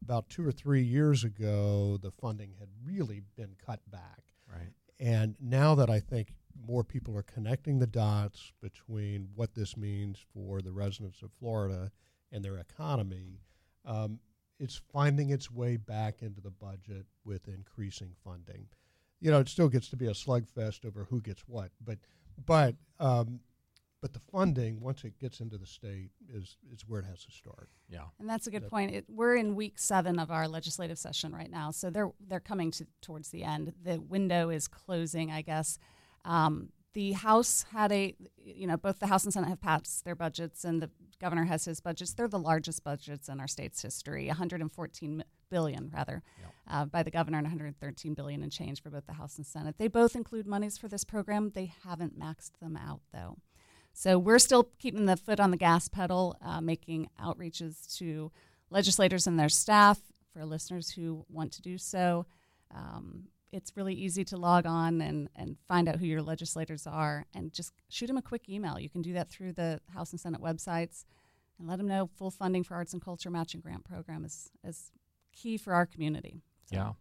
About 0.01 0.31
two 0.31 0.47
or 0.47 0.53
three 0.53 0.83
years 0.83 1.25
ago, 1.25 1.99
the 2.01 2.13
funding 2.13 2.53
had 2.59 2.69
really 2.85 3.21
been 3.37 3.55
cut 3.63 3.81
back, 3.91 4.23
Right. 4.51 4.73
and 5.01 5.35
now 5.41 5.75
that 5.75 5.91
I 5.91 6.01
think 6.01 6.33
more 6.67 6.85
people 6.85 7.17
are 7.17 7.23
connecting 7.23 7.79
the 7.79 7.87
dots 7.87 8.53
between 8.61 9.29
what 9.35 9.55
this 9.55 9.77
means 9.77 10.19
for 10.35 10.61
the 10.61 10.73
residents 10.73 11.23
of 11.23 11.31
Florida 11.39 11.91
and 12.33 12.45
their 12.45 12.59
economy, 12.59 13.41
um, 13.85 14.19
it's 14.59 14.81
finding 14.93 15.31
its 15.31 15.51
way 15.51 15.77
back 15.77 16.21
into 16.23 16.41
the 16.41 16.51
budget 16.51 17.07
with 17.25 17.47
increasing 17.49 18.13
funding. 18.25 18.67
you 19.21 19.31
know, 19.31 19.39
it 19.41 19.49
still 19.49 19.69
gets 19.69 19.89
to 19.89 19.97
be 19.97 20.07
a 20.07 20.11
slugfest 20.13 20.85
over 20.85 21.05
who 21.05 21.21
gets 21.21 21.43
what. 21.49 21.71
But 21.85 21.99
but 22.47 22.77
um, 23.01 23.41
but 24.01 24.13
the 24.13 24.21
funding 24.31 24.81
once 24.81 25.03
it 25.03 25.19
gets 25.19 25.41
into 25.41 25.59
the 25.59 25.67
state 25.67 26.11
is 26.33 26.57
is 26.73 26.83
where 26.89 27.01
it 27.01 27.07
has 27.07 27.25
to 27.25 27.33
start. 27.33 27.69
Yeah. 27.89 28.05
And 28.21 28.29
that's 28.29 28.47
a 28.47 28.51
good 28.51 28.63
Yep. 28.63 28.71
point. 28.71 28.95
It, 28.95 29.05
we're 29.09 29.35
in 29.37 29.57
week 29.57 29.79
seven 29.79 30.19
of 30.21 30.31
our 30.31 30.47
legislative 30.47 30.99
session 30.99 31.33
right 31.33 31.51
now, 31.51 31.71
so 31.73 31.91
they're 31.91 32.13
they're 32.29 32.39
coming 32.41 32.71
to 32.73 32.87
towards 33.01 33.31
the 33.31 33.43
end. 33.43 33.73
The 33.83 34.01
window 34.01 34.51
is 34.51 34.69
closing, 34.69 35.31
I 35.33 35.43
guess. 35.43 35.79
Um, 36.29 36.69
the 36.95 37.13
House 37.13 37.65
had 37.73 37.93
a, 37.93 38.15
you 38.45 38.67
know, 38.67 38.77
both 38.77 38.99
the 38.99 39.07
House 39.07 39.25
and 39.25 39.33
Senate 39.33 39.49
have 39.49 39.61
passed 39.61 40.05
their 40.05 40.15
budgets, 40.15 40.65
and 40.65 40.81
the 40.83 40.91
governor 41.21 41.45
has 41.45 41.65
his 41.65 41.81
budgets. 41.81 42.13
They're 42.15 42.29
the 42.29 42.39
largest 42.39 42.83
budgets 42.85 43.29
in 43.29 43.41
our 43.41 43.47
state's 43.49 43.83
history, 43.83 44.27
114 44.29 45.25
billion 45.51 45.91
rather, 45.95 46.23
Yep. 46.41 46.53
uh, 46.69 46.85
by 46.87 47.03
the 47.03 47.11
governor, 47.11 47.39
and 47.39 47.47
113 47.47 48.15
billion 48.15 48.43
in 48.43 48.51
change 48.51 48.83
for 48.83 48.91
both 48.91 49.07
the 49.07 49.13
House 49.15 49.37
and 49.37 49.47
Senate. 49.47 49.77
They 49.79 49.89
both 49.89 50.15
include 50.17 50.47
monies 50.47 50.77
for 50.79 50.89
this 50.89 51.05
program. 51.05 51.51
They 51.55 51.73
haven't 51.85 52.19
maxed 52.19 52.53
them 52.61 52.77
out 52.77 53.01
though. 53.13 53.39
So 53.93 54.19
we're 54.19 54.39
still 54.39 54.69
keeping 54.79 55.07
the 55.07 55.17
foot 55.17 55.41
on 55.41 55.51
the 55.51 55.57
gas 55.57 55.89
pedal, 55.89 56.37
uh, 56.43 56.61
making 56.61 57.09
outreaches 57.21 57.97
to 57.99 58.31
legislators 58.71 59.27
and 59.27 59.39
their 59.39 59.49
staff 59.49 59.99
for 60.33 60.45
listeners 60.45 60.91
who 60.91 61.25
want 61.29 61.53
to 61.55 61.63
do 61.63 61.79
so. 61.79 62.27
Um, 62.75 63.29
it's 63.53 63.73
really 63.77 63.95
easy 63.95 64.25
to 64.27 64.37
log 64.37 64.67
on 64.67 65.01
and, 65.01 65.29
and 65.35 65.57
find 65.67 65.89
out 65.89 65.97
who 65.97 66.07
your 66.07 66.23
legislators 66.23 66.87
are 66.87 67.25
and 67.35 67.53
just 67.53 67.73
shoot 67.89 68.07
them 68.09 68.17
a 68.19 68.23
quick 68.23 68.49
email. 68.49 68.79
You 68.79 68.91
can 68.91 69.03
do 69.03 69.13
that 69.15 69.31
through 69.31 69.55
the 69.55 69.81
House 69.95 70.11
and 70.13 70.21
Senate 70.21 70.41
websites 70.43 71.05
and 71.59 71.67
let 71.67 71.79
them 71.79 71.89
know 71.89 72.09
full 72.19 72.31
funding 72.31 72.63
for 72.63 72.75
Arts 72.75 72.93
and 72.93 73.03
Culture 73.03 73.31
Matching 73.31 73.61
Grant 73.61 73.85
Program 73.85 74.25
is, 74.25 74.51
is 74.63 74.93
key 75.33 75.57
for 75.57 75.73
our 75.75 75.87
community. 75.87 76.43
So, 76.67 76.77
Yeah. 76.77 76.93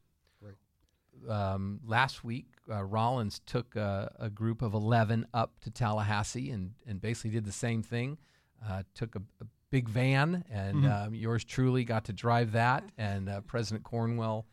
Great. 0.41 1.29
Um, 1.29 1.79
last 1.85 2.23
week, 2.23 2.47
uh, 2.71 2.83
Rollins 2.83 3.41
took 3.45 3.75
a, 3.75 4.13
a 4.19 4.29
group 4.29 4.61
of 4.61 4.73
11 4.73 5.27
up 5.33 5.59
to 5.61 5.69
Tallahassee 5.71 6.51
and, 6.51 6.71
and 6.87 7.01
basically 7.01 7.31
did 7.31 7.45
the 7.45 7.51
same 7.51 7.83
thing. 7.83 8.17
Uh, 8.65 8.83
took 8.95 9.15
a, 9.15 9.21
a 9.41 9.45
big 9.69 9.89
van, 9.89 10.43
and 10.49 10.77
Mhm. 10.83 11.07
um, 11.07 11.13
yours 11.13 11.43
truly 11.43 11.83
got 11.83 12.05
to 12.05 12.13
drive 12.13 12.53
that, 12.53 12.83
and 12.97 13.27
uh, 13.29 13.41
President 13.41 13.83
Cornwell, 13.83 14.45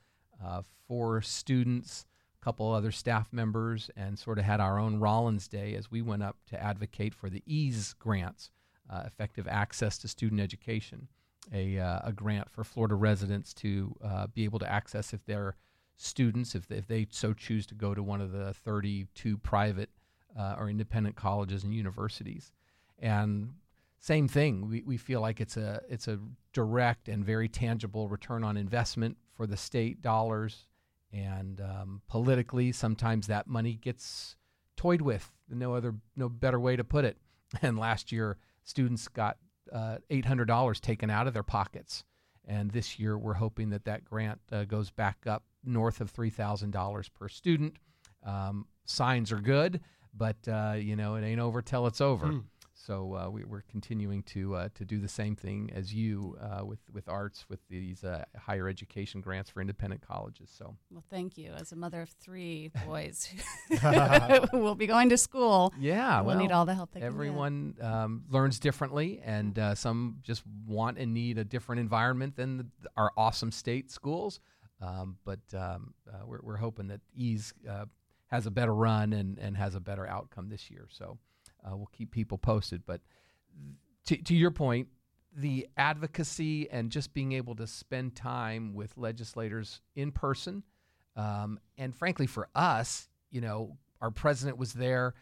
uh, 0.43 0.63
four 0.87 1.21
students, 1.23 2.07
a 2.41 2.45
couple 2.45 2.71
other 2.71 2.91
staff 2.91 3.33
members, 3.33 3.91
and 3.97 4.19
sort 4.19 4.39
of 4.39 4.45
had 4.45 4.61
our 4.61 4.79
own 4.79 5.01
Rollins 5.01 5.49
Day 5.49 5.75
as 5.75 5.91
we 5.91 6.03
went 6.03 6.23
up 6.23 6.37
to 6.49 6.63
advocate 6.63 7.15
for 7.15 7.29
the 7.29 7.43
EASE 7.47 7.95
grants, 7.99 8.51
uh, 8.89 9.03
effective 9.07 9.49
access 9.49 9.99
to 9.99 10.09
student 10.09 10.41
education, 10.41 11.09
a, 11.53 11.79
uh, 11.79 12.01
a 12.05 12.13
grant 12.13 12.51
for 12.51 12.65
Florida 12.65 12.95
residents 12.95 13.53
to 13.55 13.95
uh, 14.03 14.27
be 14.29 14.45
able 14.45 14.59
to 14.59 14.71
access 14.71 15.13
if 15.13 15.25
they're 15.27 15.57
students, 15.97 16.55
if 16.55 16.67
they, 16.67 16.77
if 16.77 16.87
they 16.87 17.07
so 17.11 17.33
choose 17.33 17.67
to 17.67 17.75
go 17.75 17.95
to 17.95 18.03
one 18.03 18.21
of 18.21 18.33
the 18.33 18.53
32 18.53 19.39
private 19.39 19.91
uh, 20.39 20.57
or 20.59 20.69
independent 20.69 21.17
colleges 21.17 21.65
and 21.65 21.73
universities. 21.73 22.53
And 22.99 23.55
same 24.01 24.29
thing, 24.29 24.69
we, 24.69 24.83
we 24.83 24.97
feel 24.97 25.21
like 25.21 25.41
it's 25.41 25.57
a 25.57 25.81
it's 25.89 26.09
a 26.09 26.19
direct 26.53 27.09
and 27.09 27.25
very 27.25 27.49
tangible 27.49 28.09
return 28.09 28.45
on 28.45 28.57
investment 28.57 29.17
for 29.37 29.47
the 29.47 29.57
state 29.57 30.03
dollars. 30.03 30.67
And 31.13 31.61
um, 31.61 32.03
politically, 32.09 32.73
sometimes 32.73 33.27
that 33.29 33.47
money 33.47 33.75
gets 33.75 34.37
toyed 34.77 35.01
with. 35.01 35.31
No 35.49 35.75
other, 35.75 35.95
no 36.17 36.29
better 36.29 36.59
way 36.59 36.77
to 36.77 36.85
put 36.85 37.05
it. 37.05 37.17
And 37.63 37.79
last 37.79 38.11
year, 38.11 38.39
students 38.65 39.07
got 39.07 39.37
uh, 39.73 39.99
$800 40.11 40.81
taken 40.81 41.09
out 41.09 41.29
of 41.29 41.35
their 41.35 41.45
pockets. 41.45 42.03
And 42.47 42.69
this 42.71 42.99
year, 42.99 43.17
we're 43.17 43.35
hoping 43.35 43.71
that 43.71 43.85
that 43.85 44.05
grant 44.05 44.41
uh, 44.51 44.65
goes 44.65 44.91
back 44.91 45.19
up 45.27 45.45
north 45.65 46.01
of 46.01 46.13
$3,000 46.13 47.11
per 47.15 47.29
student. 47.29 47.77
Um, 48.27 48.67
signs 48.85 49.31
are 49.33 49.41
good, 49.41 49.81
but 50.17 50.37
uh, 50.49 50.75
you 50.79 50.97
know 50.97 51.15
it 51.17 51.25
ain't 51.25 51.41
over 51.41 51.63
till 51.63 51.87
it's 51.87 52.01
over. 52.01 52.27
Mm. 52.27 52.45
So 52.75 53.15
uh, 53.15 53.31
we, 53.31 53.45
we're 53.45 53.63
continuing 53.63 54.23
to 54.25 54.57
uh, 54.57 54.69
to 54.75 54.85
do 54.85 54.99
the 54.99 55.09
same 55.09 55.37
thing 55.37 55.71
as 55.75 55.95
you 55.95 56.37
uh, 56.41 56.65
with 56.65 56.81
with 56.93 57.09
arts 57.09 57.47
with 57.49 57.61
these 57.71 58.03
uh, 58.03 58.25
higher 58.37 58.69
education 58.69 59.21
grants 59.21 59.49
for 59.49 59.61
independent 59.61 60.07
colleges. 60.07 60.51
So 60.57 60.77
Well, 60.91 61.05
thank 61.09 61.39
you. 61.39 61.53
As 61.53 61.73
a 61.73 61.77
mother 61.77 62.03
of 62.03 62.11
three 62.11 62.71
boys 62.87 63.29
who 64.51 64.59
will 64.59 64.75
be 64.75 64.87
going 64.87 65.09
to 65.11 65.17
school, 65.17 65.73
yeah, 65.79 66.21
we'll 66.21 66.35
well, 66.35 66.39
need 66.39 66.53
all 66.53 66.67
the 66.67 66.75
help 66.75 66.93
they 66.93 67.01
can 67.01 67.07
everyone 67.07 67.77
um, 67.81 68.25
learns 68.29 68.59
differently, 68.59 69.21
and 69.25 69.59
uh, 69.59 69.75
some 69.75 70.19
just 70.23 70.43
want 70.67 70.99
and 70.99 71.15
need 71.15 71.39
a 71.39 71.45
different 71.45 71.81
environment 71.81 72.37
than 72.37 72.57
the, 72.59 72.67
our 72.97 73.13
awesome 73.17 73.53
state 73.53 73.91
schools. 73.91 74.41
Um, 74.81 75.17
but 75.25 75.39
um, 75.55 75.95
uh, 76.13 76.27
we're, 76.27 76.41
we're 76.43 76.57
hoping 76.57 76.89
that 76.89 77.01
Ease 77.17 77.55
uh, 77.69 77.87
has 78.27 78.47
a 78.47 78.51
better 78.51 78.75
run 78.75 79.13
and, 79.13 79.39
and 79.39 79.57
has 79.57 79.75
a 79.75 79.81
better 79.81 80.07
outcome 80.07 80.49
this 80.49 80.71
year. 80.71 80.89
So 80.91 81.19
uh, 81.65 81.77
we'll 81.77 81.91
keep 81.93 82.11
people 82.11 82.39
posted. 82.39 82.83
But 82.87 83.01
to, 84.07 84.17
to 84.17 84.35
your 84.35 84.51
point, 84.51 84.89
the 85.37 85.69
advocacy 85.77 86.71
and 86.71 86.91
just 86.91 87.13
being 87.15 87.33
able 87.33 87.57
to 87.57 87.67
spend 87.67 88.15
time 88.15 88.75
with 88.75 88.97
legislators 88.97 89.81
in 89.97 90.13
person, 90.13 90.63
um, 91.17 91.59
and 91.79 91.95
frankly, 91.95 92.27
for 92.27 92.49
us, 92.55 93.09
you 93.31 93.41
know, 93.41 93.77
our 94.01 94.11
president 94.11 94.59
was 94.59 94.73
there. 94.73 95.15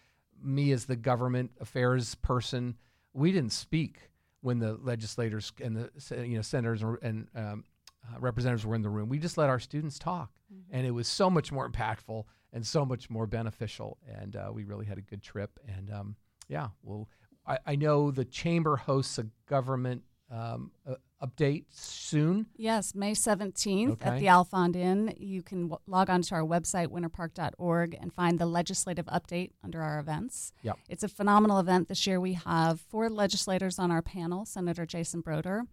Me 0.43 0.73
as 0.73 0.87
the 0.87 0.97
government 0.97 1.53
affairs 1.61 2.15
person, 2.17 2.77
we 3.13 3.31
didn't 3.31 3.53
speak 3.53 4.11
when 4.41 4.59
the 4.59 4.75
legislators 4.83 5.53
and 5.63 5.77
the 5.77 6.27
you 6.27 6.37
know 6.37 6.43
senators 6.43 6.83
and, 7.03 7.29
um, 7.37 7.65
uh, 8.05 8.19
representatives 8.19 8.67
were 8.67 8.75
in 8.75 8.83
the 8.83 8.89
room. 8.89 9.09
We 9.09 9.19
just 9.21 9.39
let 9.39 9.49
our 9.49 9.61
students 9.61 9.99
talk, 9.99 10.33
and 10.73 10.85
it 10.85 10.91
was 10.91 11.07
so 11.07 11.31
much 11.31 11.53
more 11.53 11.71
impactful 11.71 12.25
and 12.53 12.67
so 12.67 12.85
much 12.85 13.09
more 13.09 13.27
beneficial. 13.27 13.99
And 14.07 14.37
uh, 14.37 14.51
we 14.53 14.65
really 14.65 14.87
had 14.87 14.99
a 14.99 15.03
good 15.03 15.23
trip. 15.23 15.59
And 15.67 15.91
um, 15.91 16.17
yeah, 16.53 16.69
well, 16.83 17.09
I, 17.47 17.59
I 17.67 17.77
know 17.77 18.11
the 18.11 18.25
chamber 18.27 18.77
hosts 18.77 19.19
a 19.19 19.27
government 19.49 20.03
um, 20.31 20.71
uh, 20.87 20.95
update 21.23 21.65
soon. 21.71 22.47
Yes, 22.57 22.95
May 22.95 23.13
17th 23.13 23.93
Okay. 23.93 24.09
at 24.11 24.19
the 24.19 24.27
Alfond 24.27 24.77
Inn. 24.77 25.15
You 25.19 25.43
can 25.43 25.69
w- 25.69 25.79
log 25.87 26.11
on 26.11 26.23
to 26.23 26.35
our 26.35 26.43
website, 26.43 26.89
winterpark.org, 26.89 27.97
and 28.01 28.13
find 28.13 28.39
the 28.39 28.47
legislative 28.47 29.07
update 29.07 29.51
under 29.65 29.81
our 29.83 29.99
events. 29.99 30.53
Yep. 30.63 30.79
It's 30.89 31.03
a 31.03 31.09
phenomenal 31.09 31.59
event 31.59 31.89
this 31.89 32.07
year. 32.07 32.21
We 32.21 32.35
have 32.35 32.81
four 32.81 33.09
legislators 33.09 33.79
on 33.79 33.91
our 33.91 34.03
panel 34.03 34.45
Senator 34.45 34.85
Jason 34.87 35.21
Brodeur, 35.21 35.65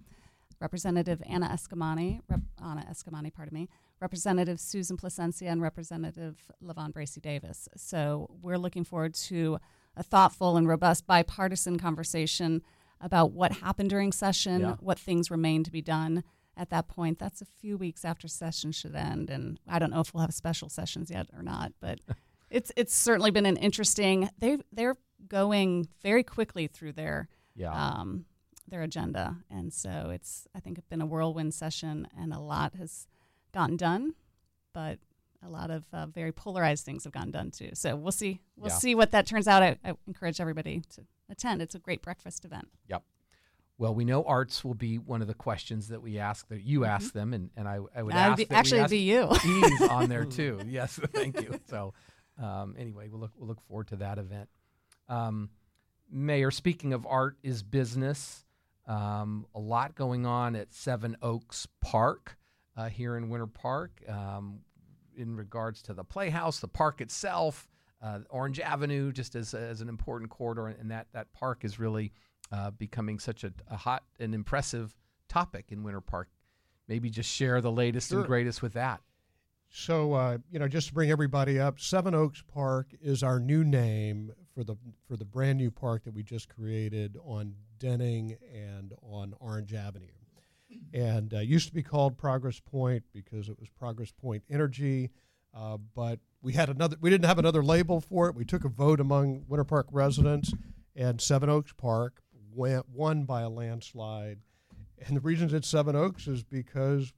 Representative 0.60 1.22
Anna 1.26 1.48
Eskamani, 1.48 2.20
Rep- 2.30 2.42
Anna 2.64 2.86
Eskamani, 2.92 3.34
pardon 3.34 3.54
me, 3.60 3.70
Representative 4.02 4.60
Susan 4.60 4.98
Plasencia, 4.98 5.50
and 5.52 5.62
Representative 5.62 6.38
LaVon 6.64 6.94
Bracy 6.94 7.22
Davis. 7.22 7.68
So 7.78 8.30
we're 8.42 8.58
looking 8.58 8.84
forward 8.84 9.14
to 9.30 9.60
a 9.96 10.04
thoughtful 10.04 10.56
and 10.58 10.68
robust 10.68 11.06
bipartisan 11.08 11.78
conversation 11.78 12.62
about 13.02 13.32
what 13.32 13.54
happened 13.54 13.90
during 13.90 14.12
session, 14.12 14.62
Yeah. 14.62 14.76
what 14.80 15.00
things 15.00 15.32
remain 15.32 15.64
to 15.64 15.72
be 15.72 15.82
done 15.82 16.24
at 16.58 16.70
that 16.70 16.88
point. 16.88 17.20
That's 17.20 17.42
a 17.42 17.46
few 17.46 17.78
weeks 17.78 18.04
after 18.04 18.28
session 18.28 18.72
should 18.72 18.96
end, 18.96 19.30
and 19.30 19.60
I 19.68 19.80
don't 19.80 19.92
know 19.92 20.02
if 20.02 20.14
we'll 20.14 20.22
have 20.22 20.34
special 20.34 20.68
sessions 20.70 21.10
yet 21.10 21.28
or 21.34 21.42
not, 21.42 21.72
but 21.80 22.00
it's 22.50 22.72
it's 22.76 22.94
certainly 22.94 23.32
been 23.32 23.46
an 23.46 23.58
interesting. 23.58 24.30
They 24.38 24.58
they're 24.72 24.98
going 25.28 25.88
very 26.02 26.24
quickly 26.24 26.68
through 26.68 26.94
their 26.94 27.30
Yeah. 27.56 27.72
um, 27.74 28.26
their 28.68 28.82
agenda, 28.84 29.38
and 29.50 29.72
so 29.74 30.10
it's 30.14 30.48
I 30.54 30.60
think 30.60 30.78
it's 30.78 30.88
been 30.88 31.02
a 31.02 31.06
whirlwind 31.06 31.54
session, 31.54 32.08
and 32.18 32.34
a 32.34 32.40
lot 32.40 32.76
has 32.76 33.08
gotten 33.54 33.78
done, 33.78 34.14
but 34.74 35.00
a 35.46 35.50
lot 35.50 35.72
of 35.72 35.86
uh, 35.94 36.06
very 36.08 36.32
polarized 36.32 36.84
things 36.86 37.04
have 37.06 37.14
gotten 37.14 37.32
done 37.32 37.52
too. 37.52 37.70
So 37.74 37.96
we'll 37.96 38.12
see 38.12 38.42
we'll 38.58 38.70
Yeah. 38.72 38.78
see 38.78 38.96
what 38.96 39.12
that 39.12 39.26
turns 39.26 39.48
out. 39.48 39.64
I, 39.64 39.78
I 39.84 39.94
encourage 40.08 40.40
everybody 40.42 40.82
to 40.96 41.02
attend. 41.30 41.62
It's 41.62 41.76
a 41.76 41.80
great 41.80 42.02
breakfast 42.02 42.44
event. 42.46 42.68
Yep. 42.90 43.04
Well, 43.78 43.96
we 43.96 44.04
know 44.04 44.24
arts 44.26 44.66
will 44.66 44.74
be 44.74 44.98
one 44.98 45.22
of 45.22 45.28
the 45.28 45.34
questions 45.34 45.88
that 45.88 46.02
we 46.02 46.20
ask 46.20 46.50
that 46.50 46.64
you 46.64 46.84
ask 46.84 47.14
them, 47.14 47.34
and, 47.34 47.50
and 47.56 47.66
I, 47.66 47.80
I 47.96 48.04
would 48.04 48.14
ask 48.14 48.36
be, 48.38 48.50
actually, 48.52 48.82
ask 48.82 48.90
be 48.90 48.98
you. 49.00 49.30
Ease 49.46 49.82
on 49.84 50.10
there 50.10 50.26
too. 50.40 50.60
Yes, 50.68 51.00
thank 51.14 51.40
you. 51.42 51.58
So, 51.70 51.94
um, 52.38 52.76
anyway, 52.78 53.08
we'll 53.08 53.22
look 53.22 53.32
we'll 53.38 53.48
look 53.48 53.62
forward 53.70 53.88
to 53.88 53.96
that 53.98 54.18
event. 54.18 54.50
Um, 55.08 55.50
Mayor, 56.12 56.52
speaking 56.52 56.92
of 56.92 57.06
art 57.08 57.38
is 57.42 57.64
business. 57.64 58.44
Um, 58.86 59.46
a 59.56 59.60
lot 59.60 59.96
going 59.96 60.26
on 60.26 60.56
at 60.58 60.74
Seven 60.74 61.16
Oaks 61.22 61.68
Park 61.80 62.38
uh, 62.76 62.90
here 62.90 63.16
in 63.16 63.30
Winter 63.30 63.48
Park 63.48 64.02
um, 64.10 64.60
in 65.20 65.36
regards 65.36 65.82
to 65.84 65.94
the 65.94 66.04
Playhouse, 66.04 66.60
the 66.60 66.68
park 66.68 67.02
itself, 67.02 67.68
uh, 68.02 68.20
Orange 68.30 68.60
Avenue, 68.60 69.12
just 69.12 69.36
as, 69.36 69.54
as 69.54 69.82
an 69.82 69.90
important 69.90 70.32
corridor, 70.32 70.68
and 70.68 70.90
that 70.92 71.08
that 71.12 71.32
park 71.34 71.64
is 71.64 71.80
really 71.80 72.14
uh, 72.52 72.72
becoming 72.72 73.20
such 73.20 73.44
a, 73.44 73.52
a 73.70 73.78
hot 73.78 74.04
and 74.20 74.34
impressive 74.34 74.96
topic 75.28 75.66
in 75.70 75.84
Winter 75.84 76.02
Park. 76.02 76.30
Maybe 76.88 77.10
just 77.10 77.30
share 77.30 77.62
the 77.62 77.72
latest 77.72 78.12
and 78.12 78.26
greatest 78.26 78.62
with 78.62 78.74
that. 78.74 79.02
So 79.70 80.14
uh, 80.14 80.38
you 80.52 80.58
know, 80.58 80.68
just 80.68 80.88
to 80.88 80.94
bring 80.94 81.12
everybody 81.12 81.60
up, 81.60 81.80
Seven 81.80 82.16
Oaks 82.16 82.44
Park 82.52 82.88
is 83.02 83.22
our 83.22 83.40
new 83.40 83.64
name 83.64 84.32
for 84.56 84.64
the 84.64 84.76
for 85.08 85.16
the 85.16 85.26
brand 85.26 85.58
new 85.60 85.70
park 85.70 86.04
that 86.06 86.14
we 86.14 86.24
just 86.24 86.50
created 86.50 87.18
on 87.24 87.54
Denning 87.78 88.36
and 88.54 88.94
on 89.04 89.34
Orange 89.40 89.74
Avenue, 89.74 90.08
and 90.94 91.34
uh, 91.34 91.40
used 91.40 91.68
to 91.68 91.74
be 91.74 91.84
called 91.84 92.18
Progress 92.18 92.60
Point 92.60 93.04
because 93.14 93.50
it 93.50 93.60
was 93.60 93.70
Progress 93.70 94.12
Point 94.12 94.44
Energy. 94.50 95.12
Uh, 95.54 95.78
but 95.96 96.20
we 96.42 96.54
had 96.54 96.70
another. 96.70 96.96
We 97.02 97.10
didn't 97.10 97.26
have 97.26 97.40
another 97.40 97.64
label 97.64 98.00
for 98.02 98.28
it. 98.30 98.36
We 98.36 98.46
took 98.46 98.64
a 98.66 98.70
vote 98.70 99.00
among 99.00 99.46
Winter 99.48 99.64
Park 99.64 99.88
residents, 99.92 100.54
and 100.96 101.20
Seven 101.20 101.50
Oaks 101.50 101.74
Park 101.74 102.22
went 102.54 102.88
won 102.90 103.24
by 103.24 103.42
a 103.42 103.50
landslide. 103.50 104.40
And 105.08 105.16
the 105.18 105.22
reason 105.22 105.54
it's 105.56 105.68
Seven 105.68 105.96
Oaks 105.96 106.28
is 106.28 106.44
because 106.44 107.14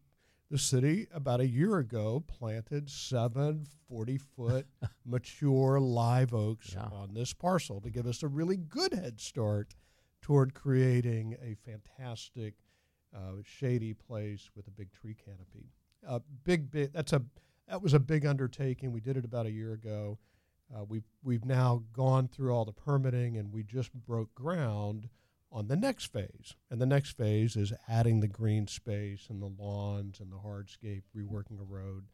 the 0.49 0.57
city 0.57 1.07
about 1.13 1.39
a 1.39 1.47
year 1.47 1.77
ago 1.77 2.23
planted 2.27 2.89
seven 2.89 3.65
40 3.89 4.17
foot 4.17 4.67
mature 5.05 5.79
live 5.79 6.33
oaks 6.33 6.73
Yeah. 6.73 6.89
on 6.91 7.13
this 7.13 7.33
parcel 7.33 7.79
to 7.81 7.89
give 7.89 8.05
us 8.05 8.21
a 8.21 8.27
really 8.27 8.57
good 8.57 8.93
head 8.93 9.19
start 9.21 9.75
toward 10.21 10.53
creating 10.53 11.37
a 11.41 11.55
fantastic 11.65 12.55
shady 13.43 13.93
place 13.93 14.49
with 14.55 14.67
a 14.67 14.71
big 14.71 14.91
tree 14.91 15.15
canopy. 15.15 15.69
Uh, 16.07 16.19
big, 16.43 16.71
big. 16.71 16.93
That's 16.93 17.13
a 17.13 17.21
that 17.67 17.81
was 17.81 17.93
a 17.93 17.99
big 17.99 18.25
undertaking. 18.25 18.91
We 18.91 19.01
did 19.01 19.17
it 19.17 19.25
about 19.25 19.45
a 19.45 19.51
year 19.51 19.73
ago. 19.73 20.17
Uh, 20.73 20.83
we've 20.85 21.07
we've 21.23 21.45
now 21.45 21.83
gone 21.93 22.27
through 22.27 22.53
all 22.53 22.65
the 22.65 22.71
permitting, 22.71 23.37
and 23.37 23.51
we 23.51 23.63
just 23.63 23.93
broke 23.93 24.33
ground 24.33 25.09
on 25.51 25.67
the 25.67 25.75
next 25.75 26.05
phase. 26.05 26.55
And 26.69 26.79
the 26.79 26.85
next 26.85 27.17
phase 27.17 27.55
is 27.55 27.73
adding 27.87 28.19
the 28.21 28.27
green 28.27 28.67
space 28.67 29.27
and 29.29 29.41
the 29.41 29.51
lawns 29.61 30.19
and 30.19 30.31
the 30.31 30.37
hardscape, 30.37 31.03
reworking 31.15 31.59
a 31.59 31.63
road. 31.63 32.05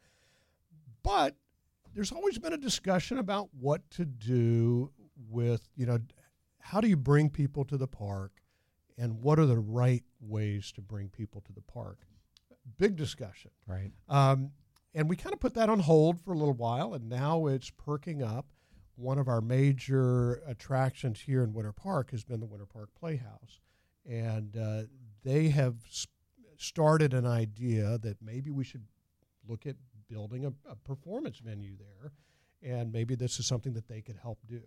But 1.03 1.35
there's 1.93 2.11
always 2.11 2.37
been 2.37 2.53
a 2.53 2.57
discussion 2.57 3.19
about 3.19 3.49
what 3.59 3.89
to 3.91 4.05
do 4.05 4.91
with 5.29 5.67
you 5.75 5.85
know 5.85 5.99
how 6.59 6.81
do 6.81 6.87
you 6.87 6.97
bring 6.97 7.29
people 7.29 7.65
to 7.65 7.77
the 7.77 7.87
park 7.87 8.41
and 8.97 9.21
what 9.21 9.39
are 9.39 9.45
the 9.45 9.59
right 9.59 10.03
ways 10.19 10.71
to 10.73 10.81
bring 10.81 11.09
people 11.09 11.41
to 11.41 11.53
the 11.53 11.61
park? 11.61 11.99
Big 12.77 12.95
discussion. 12.95 13.51
Right. 13.67 13.91
um, 14.09 14.51
and 14.95 15.07
we 15.07 15.15
kind 15.15 15.33
of 15.33 15.39
put 15.39 15.53
that 15.53 15.69
on 15.69 15.79
hold 15.79 16.19
for 16.19 16.33
a 16.33 16.37
little 16.37 16.55
while 16.55 16.93
and 16.95 17.07
now 17.07 17.45
it's 17.45 17.69
perking 17.69 18.23
up. 18.23 18.47
One 18.95 19.19
of 19.19 19.27
our 19.27 19.41
major 19.41 20.41
attractions 20.47 21.21
here 21.21 21.43
in 21.43 21.53
winter 21.53 21.71
park 21.73 22.09
has 22.11 22.23
been 22.23 22.39
the 22.39 22.47
winter 22.47 22.65
park 22.65 22.89
playhouse 22.99 23.59
and 24.09 24.57
uh, 24.57 24.83
they 25.23 25.49
have 25.49 25.75
s- 25.85 26.07
started 26.57 27.13
an 27.13 27.27
idea 27.27 27.99
that 27.99 28.17
maybe 28.23 28.49
we 28.49 28.63
should 28.63 28.85
look 29.47 29.67
at 29.67 29.75
building 30.09 30.45
a, 30.45 30.53
a 30.71 30.75
performance 30.77 31.37
venue 31.37 31.75
there 31.77 32.11
and 32.63 32.91
maybe 32.91 33.13
this 33.13 33.39
is 33.39 33.45
something 33.45 33.73
that 33.73 33.87
they 33.87 34.01
could 34.01 34.17
help 34.19 34.39
do 34.47 34.61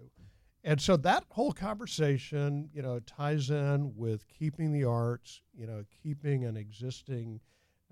and 0.63 0.81
so 0.81 0.97
that 0.99 1.25
whole 1.31 1.53
conversation, 1.53 2.69
you 2.73 2.83
know, 2.83 3.01
ties 3.01 3.51
in 3.51 3.93
with 3.97 4.27
keeping 4.29 4.73
the 4.73 4.85
arts, 4.85 5.43
you 5.55 5.67
know, 5.67 5.85
keeping 6.03 6.45
an 6.45 6.57
existing, 6.57 7.41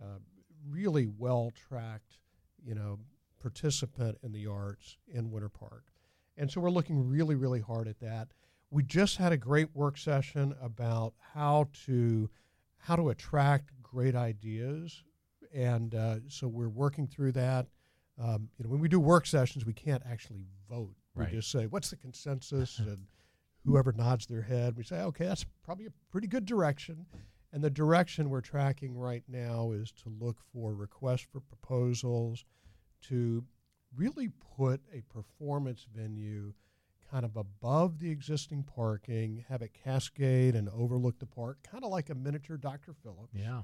uh, 0.01 0.19
really 0.69 1.07
well 1.07 1.51
tracked, 1.69 2.19
you 2.63 2.75
know, 2.75 2.99
participant 3.41 4.19
in 4.23 4.33
the 4.33 4.47
arts 4.47 4.99
in 5.07 5.31
Winter 5.31 5.49
Park. 5.49 5.85
And 6.37 6.51
so 6.51 6.61
we're 6.61 6.71
looking 6.71 7.09
really, 7.09 7.35
really 7.35 7.61
hard 7.61 7.89
at 7.89 8.01
that. 8.01 8.29
We 8.71 8.83
just 8.83 9.17
had 9.17 9.33
a 9.33 9.37
great 9.37 9.75
work 9.75 9.97
session 9.97 10.55
about 10.61 11.15
how 11.35 11.69
to 11.87 12.29
how 12.77 12.97
to 12.97 13.09
attract 13.09 13.71
great 13.83 14.15
ideas, 14.15 15.03
and 15.53 15.95
uh, 15.95 16.17
so 16.29 16.47
we're 16.47 16.69
working 16.69 17.07
through 17.07 17.33
that. 17.33 17.67
Um, 18.23 18.51
you 18.57 18.65
know, 18.65 18.71
when 18.71 18.81
we 18.81 18.89
do 18.89 19.01
work 19.01 19.27
sessions, 19.27 19.65
we 19.65 19.73
can't 19.73 20.03
actually 20.09 20.45
vote. 20.69 20.95
Right. 21.19 21.31
We 21.31 21.37
just 21.39 21.51
say, 21.51 21.67
"What's 21.67 21.91
the 21.91 21.97
consensus?" 21.97 22.79
and 22.79 23.07
whoever 23.65 23.93
nods 23.93 24.27
their 24.27 24.43
head, 24.43 24.77
we 24.77 24.85
say, 24.85 25.01
"Okay, 25.03 25.27
that's 25.27 25.45
probably 25.63 25.87
a 25.87 25.93
pretty 26.11 26.27
good 26.27 26.45
direction." 26.45 27.07
And 27.53 27.65
the 27.65 27.71
direction 27.71 28.29
we're 28.29 28.43
tracking 28.43 28.97
right 28.97 29.25
now 29.27 29.73
is 29.73 29.91
to 30.03 30.11
look 30.21 30.37
for 30.53 30.75
requests 30.75 31.27
for 31.33 31.41
proposals 31.41 32.45
to 33.03 33.45
really 33.97 34.29
put 34.57 34.83
a 34.93 35.01
performance 35.13 35.87
venue 35.95 36.53
kind 37.11 37.25
of 37.25 37.37
above 37.37 37.99
the 37.99 38.11
existing 38.11 38.63
parking, 38.63 39.45
have 39.49 39.63
it 39.63 39.73
cascade 39.73 40.55
and 40.55 40.69
overlook 40.69 41.19
the 41.19 41.27
park, 41.27 41.59
kind 41.63 41.85
of 41.85 41.91
like 41.91 42.11
a 42.11 42.15
miniature 42.15 42.59
Dr. 42.59 42.93
Phillips. 43.03 43.33
Yeah. 43.33 43.63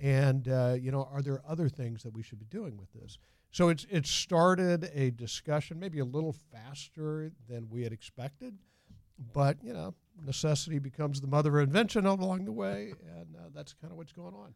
And 0.00 0.48
uh, 0.48 0.76
you 0.78 0.92
know, 0.92 1.08
are 1.10 1.22
there 1.22 1.42
other 1.48 1.68
things 1.68 2.02
that 2.02 2.12
we 2.12 2.22
should 2.22 2.38
be 2.38 2.46
doing 2.46 2.76
with 2.76 2.92
this? 2.92 3.18
So 3.56 3.70
it's 3.70 3.86
it's 3.88 4.10
started 4.10 4.90
a 4.92 5.12
discussion, 5.12 5.80
maybe 5.80 6.00
a 6.00 6.04
little 6.04 6.34
faster 6.52 7.32
than 7.48 7.70
we 7.70 7.84
had 7.84 7.90
expected, 7.90 8.58
but 9.32 9.56
you 9.64 9.72
know, 9.72 9.94
necessity 10.26 10.78
becomes 10.78 11.22
the 11.22 11.26
mother 11.26 11.58
of 11.58 11.66
invention 11.66 12.04
along 12.04 12.44
the 12.44 12.52
way, 12.52 12.92
and 13.16 13.34
uh, 13.34 13.48
that's 13.54 13.72
kind 13.72 13.92
of 13.92 13.96
what's 13.96 14.12
going 14.12 14.34
on. 14.34 14.52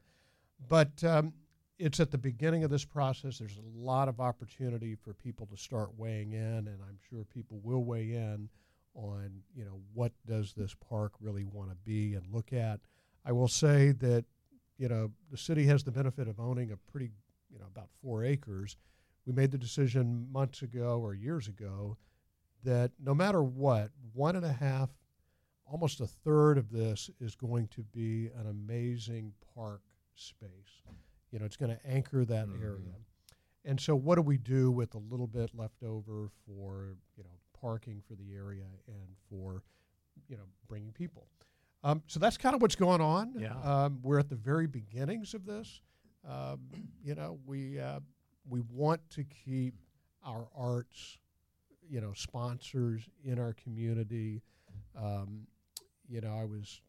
But 0.69 1.03
um, 1.03 1.33
it's 1.79 1.99
at 1.99 2.11
the 2.11 2.19
beginning 2.19 2.63
of 2.63 2.69
this 2.69 2.85
process. 2.85 3.39
There's 3.39 3.57
a 3.57 3.79
lot 3.81 4.07
of 4.07 4.21
opportunity 4.21 4.95
for 4.95 5.15
people 5.15 5.47
to 5.47 5.57
start 5.57 5.89
weighing 5.97 6.35
in, 6.35 6.69
and 6.69 6.79
I'm 6.87 6.99
sure 7.09 7.25
people 7.25 7.59
will 7.65 7.85
weigh 7.85 8.13
in 8.13 8.51
on 8.95 9.31
you 9.57 9.65
know 9.65 9.81
what 9.95 10.13
does 10.27 10.53
this 10.53 10.75
park 10.75 11.13
really 11.23 11.45
want 11.45 11.71
to 11.71 11.77
be 11.87 12.17
and 12.17 12.27
look 12.31 12.53
at. 12.53 12.81
I 13.25 13.33
will 13.33 13.49
say 13.49 13.93
that 13.93 14.27
you 14.77 14.91
know 14.91 15.11
the 15.31 15.39
city 15.39 15.65
has 15.69 15.85
the 15.85 15.91
benefit 15.91 16.29
of 16.29 16.39
owning 16.39 16.71
a 16.71 16.77
pretty 16.77 17.13
you 17.53 17.59
know 17.59 17.67
about 17.67 17.89
four 18.03 18.25
acres. 18.25 18.77
We 19.27 19.33
made 19.33 19.51
the 19.51 19.59
decision 19.59 20.27
months 20.33 20.63
ago 20.63 21.01
or 21.01 21.15
years 21.15 21.47
ago 21.49 21.97
that 22.65 22.93
no 23.03 23.15
matter 23.15 23.43
what, 23.43 23.91
one 24.13 24.37
and 24.37 24.45
a 24.45 24.53
half, 24.53 24.91
almost 25.67 26.01
a 26.01 26.07
third 26.07 26.59
of 26.59 26.71
this 26.71 27.11
is 27.21 27.35
going 27.35 27.69
to 27.69 27.83
be 27.83 28.29
an 28.39 28.47
amazing 28.49 29.33
park 29.55 29.83
space. 30.15 30.83
You 31.31 31.39
know, 31.39 31.45
it's 31.45 31.57
going 31.57 31.71
to 31.75 31.87
anchor 31.87 32.25
that 32.25 32.49
Mhm. 32.49 32.63
area. 32.63 32.95
And 33.65 33.79
so, 33.81 33.95
what 33.95 34.17
do 34.17 34.23
we 34.23 34.39
do 34.39 34.71
with 34.71 34.95
a 34.95 34.99
little 34.99 35.27
bit 35.27 35.55
left 35.55 35.83
over 35.83 36.29
for 36.47 36.97
you 37.17 37.23
know 37.23 37.39
parking 37.53 38.01
for 38.01 38.15
the 38.15 38.33
area 38.35 38.67
and 38.89 39.17
for 39.29 39.63
you 40.29 40.37
know 40.37 40.47
bringing 40.67 40.93
people? 40.93 41.29
Um, 41.83 42.03
so 42.07 42.19
that's 42.21 42.37
kind 42.37 42.55
of 42.55 42.61
what's 42.63 42.77
going 42.77 43.01
on. 43.01 43.35
Yeah. 43.39 43.59
Um, 43.61 44.01
we're 44.03 44.19
at 44.19 44.29
the 44.29 44.37
very 44.37 44.67
beginnings 44.67 45.33
of 45.35 45.45
this. 45.47 45.81
Um, 46.29 46.61
you 47.03 47.15
know, 47.15 47.39
we 47.47 47.79
uh, 47.79 48.01
we 48.49 48.61
want 48.61 49.01
to 49.11 49.25
keep 49.25 49.75
our 50.25 50.49
arts, 50.57 51.19
you 51.89 52.01
know, 52.01 52.13
sponsors 52.15 53.09
in 53.25 53.39
our 53.39 53.55
community. 53.55 54.43
Um, 54.97 55.47
you 56.09 56.21
know, 56.21 56.37
I 56.37 56.45
was 56.45 56.81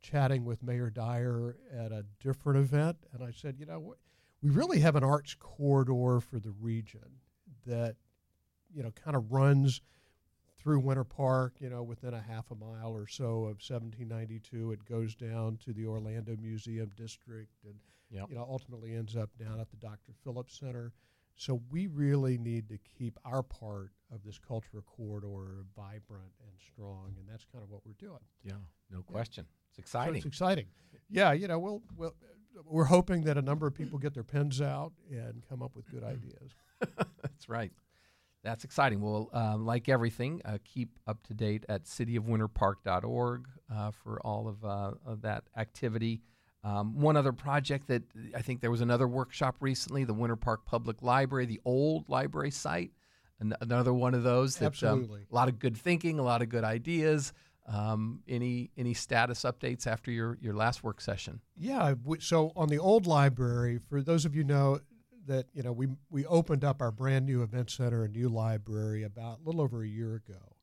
chatting 0.00 0.44
with 0.44 0.62
Mayor 0.62 0.90
Dyer 0.90 1.56
at 1.72 1.92
a 1.92 2.04
different 2.20 2.58
event, 2.58 2.96
and 3.12 3.22
I 3.22 3.30
said, 3.30 3.56
you 3.58 3.66
know, 3.66 3.94
we 4.42 4.50
really 4.50 4.80
have 4.80 4.96
an 4.96 5.04
arts 5.04 5.34
corridor 5.38 6.20
for 6.20 6.38
the 6.38 6.52
region 6.60 7.20
that, 7.66 7.96
you 8.74 8.82
know, 8.82 8.90
kind 8.90 9.16
of 9.16 9.32
runs 9.32 9.80
through 10.58 10.80
Winter 10.80 11.04
Park, 11.04 11.54
you 11.60 11.70
know, 11.70 11.82
within 11.82 12.14
a 12.14 12.20
half 12.20 12.50
a 12.50 12.54
mile 12.54 12.92
or 12.92 13.06
so 13.06 13.44
of 13.44 13.60
1792. 13.60 14.72
It 14.72 14.84
goes 14.84 15.14
down 15.14 15.58
to 15.64 15.72
the 15.72 15.86
Orlando 15.86 16.36
Museum 16.40 16.90
District 16.96 17.52
and, 17.64 17.74
Yep. 18.14 18.26
you 18.30 18.34
know, 18.36 18.46
ultimately 18.48 18.94
ends 18.94 19.16
up 19.16 19.28
down 19.38 19.60
at 19.60 19.68
the 19.70 19.76
Dr. 19.76 20.12
Phillips 20.22 20.58
Center. 20.58 20.92
So 21.36 21.60
we 21.70 21.88
really 21.88 22.38
need 22.38 22.68
to 22.68 22.78
keep 22.96 23.18
our 23.24 23.42
part 23.42 23.90
of 24.12 24.22
this 24.24 24.38
cultural 24.38 24.84
corridor 24.84 25.64
vibrant 25.76 26.30
and 26.40 26.52
strong, 26.72 27.16
and 27.18 27.28
that's 27.28 27.44
kind 27.44 27.64
of 27.64 27.70
what 27.70 27.80
we're 27.84 27.94
doing. 27.98 28.20
Yeah. 28.44 28.52
No 28.90 29.02
question. 29.02 29.44
It's 29.70 29.78
So 29.78 29.80
exciting. 29.80 30.16
it's 30.16 30.26
exciting. 30.26 30.66
Yeah, 31.10 31.32
you 31.32 31.48
know, 31.48 31.58
we'll, 31.58 31.82
we'll, 31.96 32.14
we're 32.64 32.84
hoping 32.84 33.24
that 33.24 33.36
a 33.36 33.42
number 33.42 33.66
of 33.66 33.74
people 33.74 33.98
get 33.98 34.14
their 34.14 34.22
pens 34.22 34.60
out 34.60 34.92
and 35.10 35.42
come 35.48 35.60
up 35.60 35.74
with 35.74 35.90
good 35.90 36.04
ideas. 36.14 36.52
That's 37.20 37.48
right. 37.48 37.72
That's 38.44 38.62
exciting. 38.62 39.00
Well, 39.00 39.30
uh, 39.34 39.56
like 39.56 39.88
everything, 39.88 40.40
uh, 40.44 40.58
keep 40.64 40.90
up 41.08 41.22
to 41.24 41.34
date 41.34 41.64
at 41.68 41.84
cityofwinterpark.org 42.48 43.48
uh, 43.74 43.90
for 43.90 44.20
all 44.20 44.46
of, 44.48 44.64
uh, 44.64 44.92
of 45.04 45.22
that 45.22 45.44
activity. 45.56 46.20
Um, 46.64 46.98
one 46.98 47.16
other 47.16 47.32
project 47.32 47.88
that 47.88 48.02
I 48.34 48.40
think 48.40 48.62
there 48.62 48.70
was 48.70 48.80
another 48.80 49.06
workshop 49.06 49.56
recently, 49.60 50.04
the 50.04 50.14
Winter 50.14 50.36
Park 50.36 50.64
Public 50.64 51.02
Library, 51.02 51.44
the 51.44 51.60
old 51.64 52.08
library 52.08 52.50
site. 52.50 52.90
An- 53.38 53.54
another 53.60 53.92
one 53.92 54.14
of 54.14 54.22
those. 54.22 54.56
That, 54.56 54.66
um, 54.66 54.68
Absolutely. 55.00 55.26
a 55.30 55.34
lot 55.34 55.48
of 55.48 55.58
good 55.58 55.76
thinking, 55.76 56.18
a 56.18 56.22
lot 56.22 56.40
of 56.40 56.48
good 56.48 56.64
ideas. 56.64 57.32
Um, 57.66 58.22
any 58.28 58.70
any 58.76 58.94
status 58.94 59.42
updates 59.42 59.86
after 59.86 60.10
your, 60.10 60.38
your 60.40 60.54
last 60.54 60.84
work 60.84 61.00
session? 61.00 61.40
Yeah. 61.56 61.94
So 62.20 62.52
on 62.56 62.68
the 62.68 62.78
old 62.78 63.06
library, 63.06 63.80
for 63.88 64.02
those 64.02 64.24
of 64.24 64.34
you 64.34 64.44
know 64.44 64.80
that 65.26 65.46
you 65.52 65.62
know 65.62 65.72
we 65.72 65.88
we 66.10 66.26
opened 66.26 66.64
up 66.64 66.80
our 66.80 66.90
brand 66.90 67.26
new 67.26 67.42
event 67.42 67.70
center 67.70 68.04
and 68.04 68.14
new 68.14 68.28
library 68.28 69.02
about 69.02 69.40
a 69.40 69.42
little 69.44 69.60
over 69.60 69.82
a 69.82 69.88
year 69.88 70.14
ago, 70.16 70.53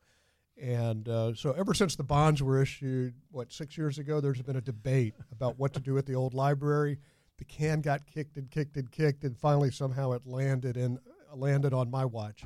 and 0.62 1.10
uh, 1.10 1.34
so 1.34 1.54
ever 1.54 1.74
since 1.74 1.96
the 1.96 2.04
bonds 2.04 2.44
were 2.44 2.62
issued, 2.62 3.16
what 3.32 3.52
six 3.52 3.78
years 3.78 3.98
ago, 3.98 4.22
there's 4.22 4.42
been 4.44 4.58
a 4.58 4.62
debate 4.62 5.16
about 5.32 5.58
what 5.58 5.74
to 5.74 5.80
do 5.80 5.96
with 5.96 6.06
the 6.06 6.14
old 6.14 6.36
library. 6.36 7.00
The 7.40 7.46
can 7.46 7.82
got 7.82 8.06
kicked 8.06 8.38
and 8.38 8.50
kicked 8.52 8.78
and 8.78 8.92
kicked, 8.92 9.24
and 9.24 9.36
finally 9.36 9.72
somehow 9.72 10.12
it 10.12 10.22
landed 10.28 10.78
in 10.78 11.00
landed 11.34 11.74
on 11.74 11.90
my 11.90 12.06
watch. 12.06 12.44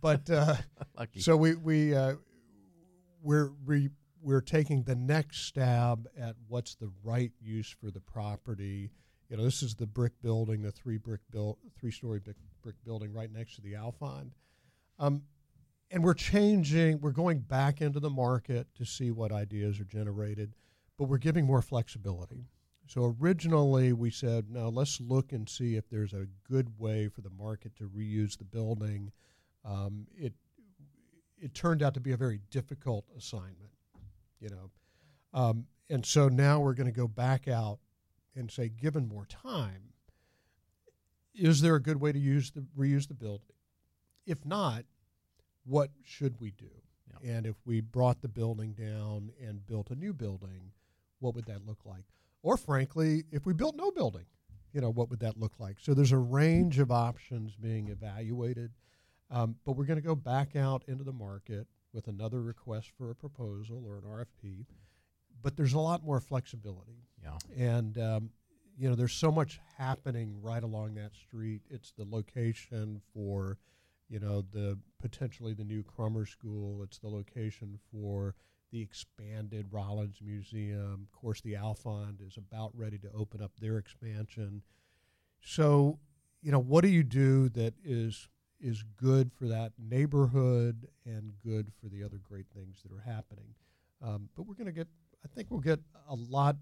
But 0.00 0.30
uh, 0.30 0.56
so 1.18 1.36
we 1.36 1.54
we 1.56 1.94
uh, 1.94 2.14
we're 3.22 3.50
re, 3.66 3.90
we're 4.22 4.40
taking 4.40 4.84
the 4.84 4.94
next 4.94 5.44
stab 5.44 6.08
at 6.18 6.36
what's 6.48 6.74
the 6.76 6.90
right 7.04 7.32
use 7.38 7.68
for 7.68 7.90
the 7.90 8.00
property. 8.00 8.90
You 9.28 9.36
know, 9.36 9.44
this 9.44 9.62
is 9.62 9.74
the 9.74 9.86
brick 9.86 10.12
building, 10.22 10.62
the 10.62 10.72
three 10.72 10.96
brick 10.96 11.20
built, 11.30 11.58
three 11.78 11.90
story 11.90 12.18
brick 12.18 12.36
brick 12.62 12.76
building 12.82 13.12
right 13.12 13.30
next 13.30 13.56
to 13.56 13.60
the 13.60 13.74
Alfond. 13.74 14.30
Um, 14.98 15.22
and 15.92 16.02
we're 16.02 16.14
changing, 16.14 17.00
we're 17.00 17.10
going 17.10 17.40
back 17.40 17.82
into 17.82 18.00
the 18.00 18.10
market 18.10 18.66
to 18.76 18.84
see 18.84 19.10
what 19.10 19.30
ideas 19.30 19.78
are 19.78 19.84
generated, 19.84 20.54
but 20.96 21.04
we're 21.04 21.18
giving 21.18 21.44
more 21.44 21.60
flexibility. 21.60 22.46
So 22.86 23.14
originally 23.20 23.92
we 23.92 24.10
said, 24.10 24.50
no, 24.50 24.70
let's 24.70 25.00
look 25.00 25.32
and 25.32 25.48
see 25.48 25.76
if 25.76 25.88
there's 25.90 26.14
a 26.14 26.26
good 26.50 26.78
way 26.78 27.08
for 27.08 27.20
the 27.20 27.30
market 27.30 27.76
to 27.76 27.88
reuse 27.88 28.38
the 28.38 28.44
building. 28.44 29.12
Um, 29.64 30.06
it 30.16 30.32
it 31.38 31.54
turned 31.54 31.82
out 31.82 31.94
to 31.94 32.00
be 32.00 32.12
a 32.12 32.16
very 32.16 32.40
difficult 32.50 33.04
assignment, 33.16 33.72
you 34.40 34.48
know, 34.48 34.70
um, 35.34 35.66
and 35.90 36.06
so 36.06 36.28
now 36.28 36.60
we're 36.60 36.74
going 36.74 36.86
to 36.86 36.92
go 36.92 37.08
back 37.08 37.48
out 37.48 37.78
and 38.36 38.50
say, 38.50 38.68
given 38.68 39.08
more 39.08 39.26
time, 39.26 39.92
is 41.34 41.60
there 41.60 41.74
a 41.74 41.82
good 41.82 42.00
way 42.00 42.12
to 42.12 42.18
use 42.18 42.52
the 42.52 42.64
reuse 42.78 43.08
the 43.08 43.14
building? 43.14 43.56
If 44.24 44.44
not, 44.46 44.84
what 45.64 45.90
should 46.04 46.40
we 46.40 46.50
do? 46.52 46.70
Yeah. 47.10 47.36
And 47.36 47.46
if 47.46 47.56
we 47.64 47.80
brought 47.80 48.22
the 48.22 48.28
building 48.28 48.72
down 48.72 49.30
and 49.40 49.66
built 49.66 49.90
a 49.90 49.94
new 49.94 50.12
building, 50.12 50.72
what 51.20 51.34
would 51.34 51.46
that 51.46 51.66
look 51.66 51.80
like? 51.84 52.04
Or 52.42 52.56
frankly, 52.56 53.24
if 53.30 53.46
we 53.46 53.52
built 53.52 53.76
no 53.76 53.90
building, 53.90 54.26
you 54.72 54.80
know, 54.80 54.90
what 54.90 55.10
would 55.10 55.20
that 55.20 55.38
look 55.38 55.52
like? 55.58 55.76
So 55.80 55.94
there's 55.94 56.12
a 56.12 56.18
range 56.18 56.78
of 56.78 56.90
options 56.90 57.54
being 57.54 57.88
evaluated, 57.88 58.72
um, 59.30 59.56
but 59.64 59.72
we're 59.72 59.84
going 59.84 60.00
to 60.00 60.06
go 60.06 60.14
back 60.14 60.56
out 60.56 60.82
into 60.88 61.04
the 61.04 61.12
market 61.12 61.66
with 61.92 62.08
another 62.08 62.40
request 62.40 62.90
for 62.96 63.10
a 63.10 63.14
proposal 63.14 63.84
or 63.86 63.98
an 63.98 64.04
RFP. 64.04 64.64
But 65.42 65.56
there's 65.56 65.74
a 65.74 65.78
lot 65.78 66.04
more 66.04 66.20
flexibility. 66.20 67.04
Yeah. 67.22 67.38
And 67.56 67.98
um, 67.98 68.30
you 68.78 68.88
know, 68.88 68.94
there's 68.94 69.12
so 69.12 69.30
much 69.30 69.60
happening 69.76 70.40
right 70.40 70.62
along 70.62 70.94
that 70.94 71.14
street. 71.14 71.62
It's 71.70 71.92
the 71.92 72.04
location 72.04 73.00
for, 73.12 73.58
you 74.12 74.20
know, 74.20 74.44
the 74.52 74.78
potentially 75.00 75.54
the 75.54 75.64
new 75.64 75.82
Crummer 75.82 76.26
School. 76.26 76.82
It's 76.82 76.98
the 76.98 77.08
location 77.08 77.78
for 77.90 78.34
the 78.70 78.82
expanded 78.82 79.68
Rollins 79.70 80.18
Museum. 80.22 81.08
Of 81.10 81.18
course, 81.18 81.40
the 81.40 81.54
Alfond 81.54 82.20
is 82.24 82.36
about 82.36 82.76
ready 82.76 82.98
to 82.98 83.10
open 83.16 83.42
up 83.42 83.52
their 83.58 83.78
expansion. 83.78 84.60
So, 85.40 85.98
you 86.42 86.52
know, 86.52 86.58
what 86.58 86.82
do 86.82 86.88
you 86.88 87.02
do 87.02 87.48
that 87.50 87.72
is 87.82 88.28
is 88.60 88.84
good 88.96 89.32
for 89.32 89.48
that 89.48 89.72
neighborhood 89.78 90.86
and 91.06 91.32
good 91.42 91.72
for 91.80 91.88
the 91.88 92.04
other 92.04 92.18
great 92.22 92.46
things 92.54 92.82
that 92.82 92.92
are 92.92 93.10
happening? 93.10 93.54
Um, 94.02 94.28
but 94.36 94.42
we're 94.46 94.54
going 94.54 94.66
to 94.66 94.72
get, 94.72 94.88
I 95.24 95.28
think 95.28 95.50
we'll 95.50 95.60
get 95.60 95.80
a 96.06 96.14
lot 96.14 96.56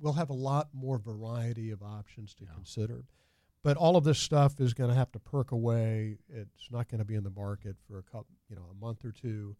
we'll 0.00 0.12
have 0.14 0.30
a 0.30 0.34
lot 0.34 0.68
more 0.74 0.98
variety 0.98 1.70
of 1.70 1.82
options 1.82 2.34
to 2.34 2.44
Yeah. 2.44 2.50
consider. 2.54 3.04
But 3.62 3.76
all 3.76 3.96
of 3.96 4.04
this 4.04 4.18
stuff 4.18 4.60
is 4.60 4.74
going 4.74 4.90
to 4.90 4.96
have 4.96 5.12
to 5.12 5.18
perk 5.20 5.52
away. 5.52 6.18
It's 6.28 6.68
not 6.70 6.88
going 6.88 6.98
to 6.98 7.04
be 7.04 7.14
in 7.14 7.22
the 7.22 7.30
market 7.30 7.76
for 7.86 7.98
a 7.98 8.02
couple, 8.02 8.26
you 8.48 8.56
know, 8.56 8.66
a 8.70 8.84
month 8.84 9.04
or 9.04 9.12
two, 9.12 9.56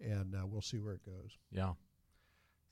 and 0.00 0.34
uh, 0.34 0.46
we'll 0.46 0.62
see 0.62 0.78
where 0.78 0.94
it 0.94 1.04
goes. 1.04 1.36
Yeah. 1.50 1.72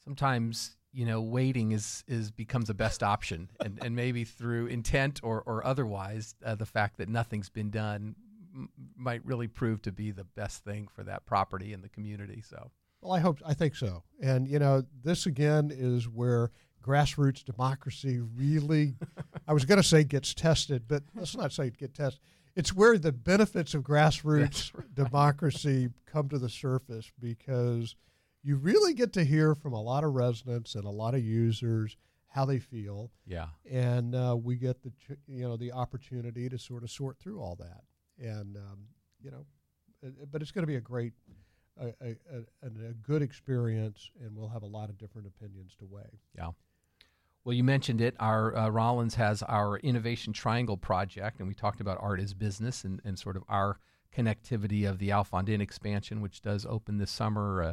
Sometimes 0.03 0.77
you 0.93 1.07
know 1.07 1.21
waiting 1.21 1.73
is 1.73 2.03
is 2.09 2.31
becomes 2.31 2.69
the 2.69 2.75
best 2.75 3.03
option, 3.03 3.51
and 3.61 3.79
and 3.83 3.95
maybe 3.95 4.25
through 4.25 4.67
intent 4.67 5.21
or 5.23 5.43
or 5.45 5.65
otherwise, 5.67 6.35
uh, 6.45 6.55
the 6.55 6.67
fact 6.67 6.97
that 6.99 7.09
nothing's 7.09 7.51
been 7.51 7.71
done 7.71 8.15
m- 8.55 8.71
might 8.97 9.25
really 9.25 9.49
prove 9.49 9.83
to 9.83 9.93
be 9.93 10.11
the 10.11 10.25
best 10.25 10.65
thing 10.65 10.89
for 10.89 11.03
that 11.05 11.27
property 11.27 11.73
and 11.73 11.85
the 11.85 11.89
community. 11.89 12.43
So 12.49 12.71
Well, 13.03 13.13
I 13.13 13.21
hope, 13.21 13.39
I 13.47 13.55
think 13.55 13.77
so. 13.77 14.03
And 14.21 14.49
you 14.49 14.59
know, 14.59 14.83
this 15.05 15.27
again 15.27 15.71
is 15.73 16.09
where 16.09 16.51
grassroots 16.83 17.45
democracy 17.45 18.21
really, 18.21 18.95
I 19.49 19.53
was 19.53 19.65
going 19.65 19.81
to 19.81 19.87
say 19.87 20.05
gets 20.05 20.35
tested, 20.35 20.85
but 20.89 21.03
let's 21.15 21.37
not 21.37 21.53
say 21.53 21.71
get 21.71 21.95
tested. 21.95 22.21
It's 22.57 22.75
where 22.75 22.99
the 22.99 23.13
benefits 23.13 23.75
of 23.75 23.83
grassroots 23.83 24.75
right. 24.75 24.95
democracy 24.95 25.91
come 26.07 26.29
to 26.29 26.39
the 26.39 26.49
surface 26.49 27.11
because 27.21 27.95
you 28.43 28.57
really 28.57 28.95
get 28.95 29.13
to 29.15 29.25
hear 29.25 29.55
from 29.55 29.73
a 29.73 29.81
lot 29.81 30.05
of 30.05 30.15
residents 30.15 30.75
and 30.75 30.85
a 30.85 30.91
lot 30.91 31.15
of 31.15 31.23
users 31.23 31.97
how 32.29 32.45
they 32.45 32.59
feel, 32.59 33.11
yeah, 33.27 33.49
and 33.69 34.15
uh, 34.15 34.37
we 34.41 34.55
get 34.55 34.83
the 34.83 34.91
ch- 34.91 35.19
you 35.27 35.43
know 35.43 35.57
the 35.57 35.73
opportunity 35.73 36.49
to 36.49 36.59
sort 36.59 36.85
of 36.85 36.91
sort 36.91 37.19
through 37.19 37.41
all 37.41 37.57
that, 37.57 37.83
and 38.19 38.57
um, 38.57 38.87
you 39.21 39.33
know, 39.33 39.45
uh, 40.07 40.11
but 40.31 40.41
it's 40.41 40.53
going 40.53 40.63
to 40.63 40.67
be 40.67 40.77
a 40.77 40.81
great, 40.81 41.13
a, 41.81 41.87
a, 42.01 42.17
a, 42.33 42.67
a 42.67 42.93
good 43.03 43.21
experience, 43.21 44.11
and 44.21 44.37
we'll 44.37 44.49
have 44.49 44.63
a 44.63 44.67
lot 44.67 44.89
of 44.89 44.97
different 44.97 45.27
opinions 45.27 45.75
to 45.77 45.87
weigh. 45.87 46.21
yeah. 46.37 46.51
Well, 47.45 47.55
you 47.55 47.65
mentioned 47.65 48.03
it. 48.03 48.15
Our 48.21 48.55
uh, 48.55 48.69
Rollins 48.69 49.15
has 49.15 49.43
our 49.43 49.79
Innovation 49.79 50.33
Triangle 50.33 50.77
project, 50.77 51.39
and 51.39 51.49
we 51.49 51.55
talked 51.55 51.81
about 51.81 51.99
art 52.01 52.21
as 52.21 52.35
business 52.35 52.85
and, 52.85 53.01
and 53.03 53.19
sort 53.19 53.37
of 53.37 53.45
our 53.49 53.79
connectivity 54.15 54.89
of 54.89 54.99
the 54.99 55.09
Alfond 55.09 55.49
Inn 55.49 55.63
expansion, 55.63 56.21
which 56.21 56.43
does 56.43 56.67
open 56.67 56.99
this 56.99 57.11
summer. 57.11 57.63
Uh, 57.63 57.73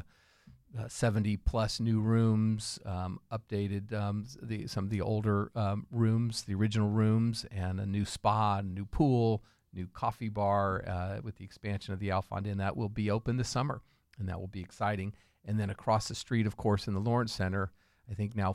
uh, 0.78 0.88
70 0.88 1.38
plus 1.38 1.80
new 1.80 2.00
rooms, 2.02 2.78
um, 2.86 3.20
updated 3.32 3.94
um, 3.94 4.26
the, 4.42 4.68
some 4.68 4.84
of 4.84 4.90
the 4.90 5.02
older 5.02 5.50
um, 5.56 5.88
rooms, 5.92 6.44
the 6.44 6.54
original 6.54 6.90
rooms, 6.90 7.46
and 7.52 7.80
a 7.80 7.86
new 7.86 8.06
spa, 8.06 8.58
a 8.58 8.64
new 8.64 8.86
pool, 8.86 9.44
new 9.74 9.88
coffee 9.88 10.30
bar 10.30 10.84
uh, 10.86 11.20
with 11.24 11.38
the 11.38 11.46
expansion 11.46 11.94
of 11.94 12.00
the 12.00 12.10
Alfond 12.10 12.46
Inn. 12.46 12.58
That 12.58 12.76
will 12.76 12.90
be 12.90 13.10
open 13.10 13.38
this 13.38 13.50
summer, 13.50 13.82
and 14.20 14.28
that 14.28 14.40
will 14.40 14.48
be 14.48 14.62
exciting. 14.62 15.14
And 15.46 15.60
then 15.60 15.70
across 15.70 16.10
the 16.10 16.16
street, 16.16 16.46
of 16.46 16.58
course, 16.58 16.88
in 16.88 16.94
the 16.94 17.00
Lawrence 17.00 17.34
Center, 17.34 17.72
I 18.10 18.14
think 18.14 18.36
now 18.36 18.54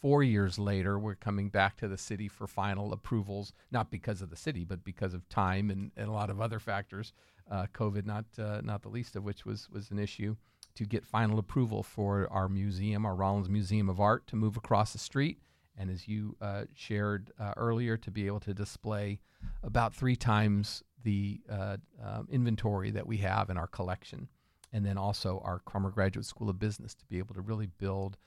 four 0.00 0.22
years 0.22 0.58
later, 0.58 0.98
we're 0.98 1.14
coming 1.14 1.48
back 1.48 1.76
to 1.76 1.88
the 1.88 1.98
city 1.98 2.28
for 2.28 2.46
final 2.46 2.92
approvals, 2.92 3.52
not 3.70 3.90
because 3.90 4.22
of 4.22 4.30
the 4.30 4.36
city, 4.36 4.64
but 4.64 4.84
because 4.84 5.14
of 5.14 5.28
time 5.28 5.70
and, 5.70 5.90
and 5.96 6.08
a 6.08 6.12
lot 6.12 6.30
of 6.30 6.40
other 6.40 6.58
factors. 6.58 7.12
Uh, 7.50 7.66
COVID, 7.72 8.04
not 8.04 8.26
uh, 8.38 8.60
not 8.62 8.82
the 8.82 8.90
least 8.90 9.16
of 9.16 9.24
which 9.24 9.46
was 9.46 9.68
was 9.70 9.90
an 9.90 9.98
issue 9.98 10.36
to 10.74 10.84
get 10.84 11.04
final 11.04 11.38
approval 11.38 11.82
for 11.82 12.28
our 12.30 12.48
museum, 12.48 13.04
our 13.04 13.14
Rollins 13.14 13.48
Museum 13.48 13.88
of 13.88 14.00
Art, 14.00 14.26
to 14.28 14.36
move 14.36 14.56
across 14.56 14.92
the 14.92 14.98
street. 14.98 15.40
And 15.76 15.90
as 15.90 16.06
you 16.06 16.36
uh, 16.40 16.64
shared 16.74 17.32
uh, 17.40 17.54
earlier, 17.56 17.96
to 17.96 18.10
be 18.10 18.26
able 18.26 18.40
to 18.40 18.54
display 18.54 19.20
about 19.62 19.94
three 19.94 20.16
times 20.16 20.82
the 21.02 21.40
uh, 21.50 21.78
um, 22.04 22.28
inventory 22.30 22.90
that 22.90 23.06
we 23.06 23.16
have 23.18 23.50
in 23.50 23.56
our 23.56 23.66
collection. 23.66 24.28
And 24.72 24.84
then 24.84 24.98
also 24.98 25.40
our 25.44 25.60
Crummer 25.60 25.90
Graduate 25.90 26.26
School 26.26 26.50
of 26.50 26.58
Business 26.58 26.94
to 26.94 27.04
be 27.06 27.18
able 27.18 27.34
to 27.34 27.40
really 27.40 27.66
build 27.78 28.18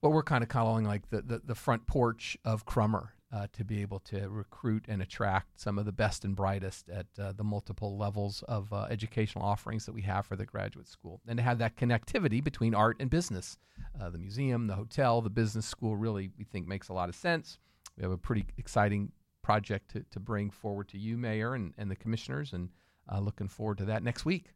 what 0.00 0.12
we're 0.12 0.22
kind 0.22 0.42
of 0.42 0.48
calling 0.48 0.84
like 0.84 1.08
the, 1.10 1.22
the, 1.22 1.42
the 1.44 1.54
front 1.54 1.86
porch 1.86 2.36
of 2.44 2.64
Crummer 2.64 3.14
uh, 3.32 3.46
to 3.52 3.64
be 3.64 3.80
able 3.80 4.00
to 4.00 4.28
recruit 4.28 4.86
and 4.88 5.02
attract 5.02 5.60
some 5.60 5.78
of 5.78 5.84
the 5.84 5.92
best 5.92 6.24
and 6.24 6.34
brightest 6.34 6.88
at 6.88 7.06
uh, 7.18 7.32
the 7.32 7.44
multiple 7.44 7.96
levels 7.96 8.42
of 8.48 8.72
uh, 8.72 8.86
educational 8.90 9.44
offerings 9.44 9.86
that 9.86 9.94
we 9.94 10.02
have 10.02 10.26
for 10.26 10.36
the 10.36 10.44
graduate 10.44 10.88
school. 10.88 11.20
And 11.28 11.36
to 11.36 11.42
have 11.42 11.58
that 11.58 11.76
connectivity 11.76 12.42
between 12.42 12.74
art 12.74 12.96
and 12.98 13.08
business. 13.08 13.56
Uh, 14.00 14.10
the 14.10 14.18
museum, 14.18 14.66
the 14.66 14.74
hotel, 14.74 15.20
the 15.22 15.30
business 15.30 15.66
school 15.66 15.96
really, 15.96 16.30
we 16.36 16.44
think, 16.44 16.66
makes 16.66 16.88
a 16.88 16.92
lot 16.92 17.08
of 17.08 17.14
sense. 17.14 17.58
We 17.96 18.02
have 18.02 18.12
a 18.12 18.18
pretty 18.18 18.46
exciting 18.58 19.12
project 19.42 19.92
to, 19.92 20.04
to 20.10 20.20
bring 20.20 20.50
forward 20.50 20.88
to 20.88 20.98
you, 20.98 21.16
Mayor, 21.16 21.54
and, 21.54 21.72
and 21.78 21.90
the 21.90 21.96
commissioners, 21.96 22.52
and 22.52 22.70
uh, 23.10 23.20
looking 23.20 23.48
forward 23.48 23.78
to 23.78 23.84
that 23.86 24.02
next 24.02 24.24
week. 24.24 24.52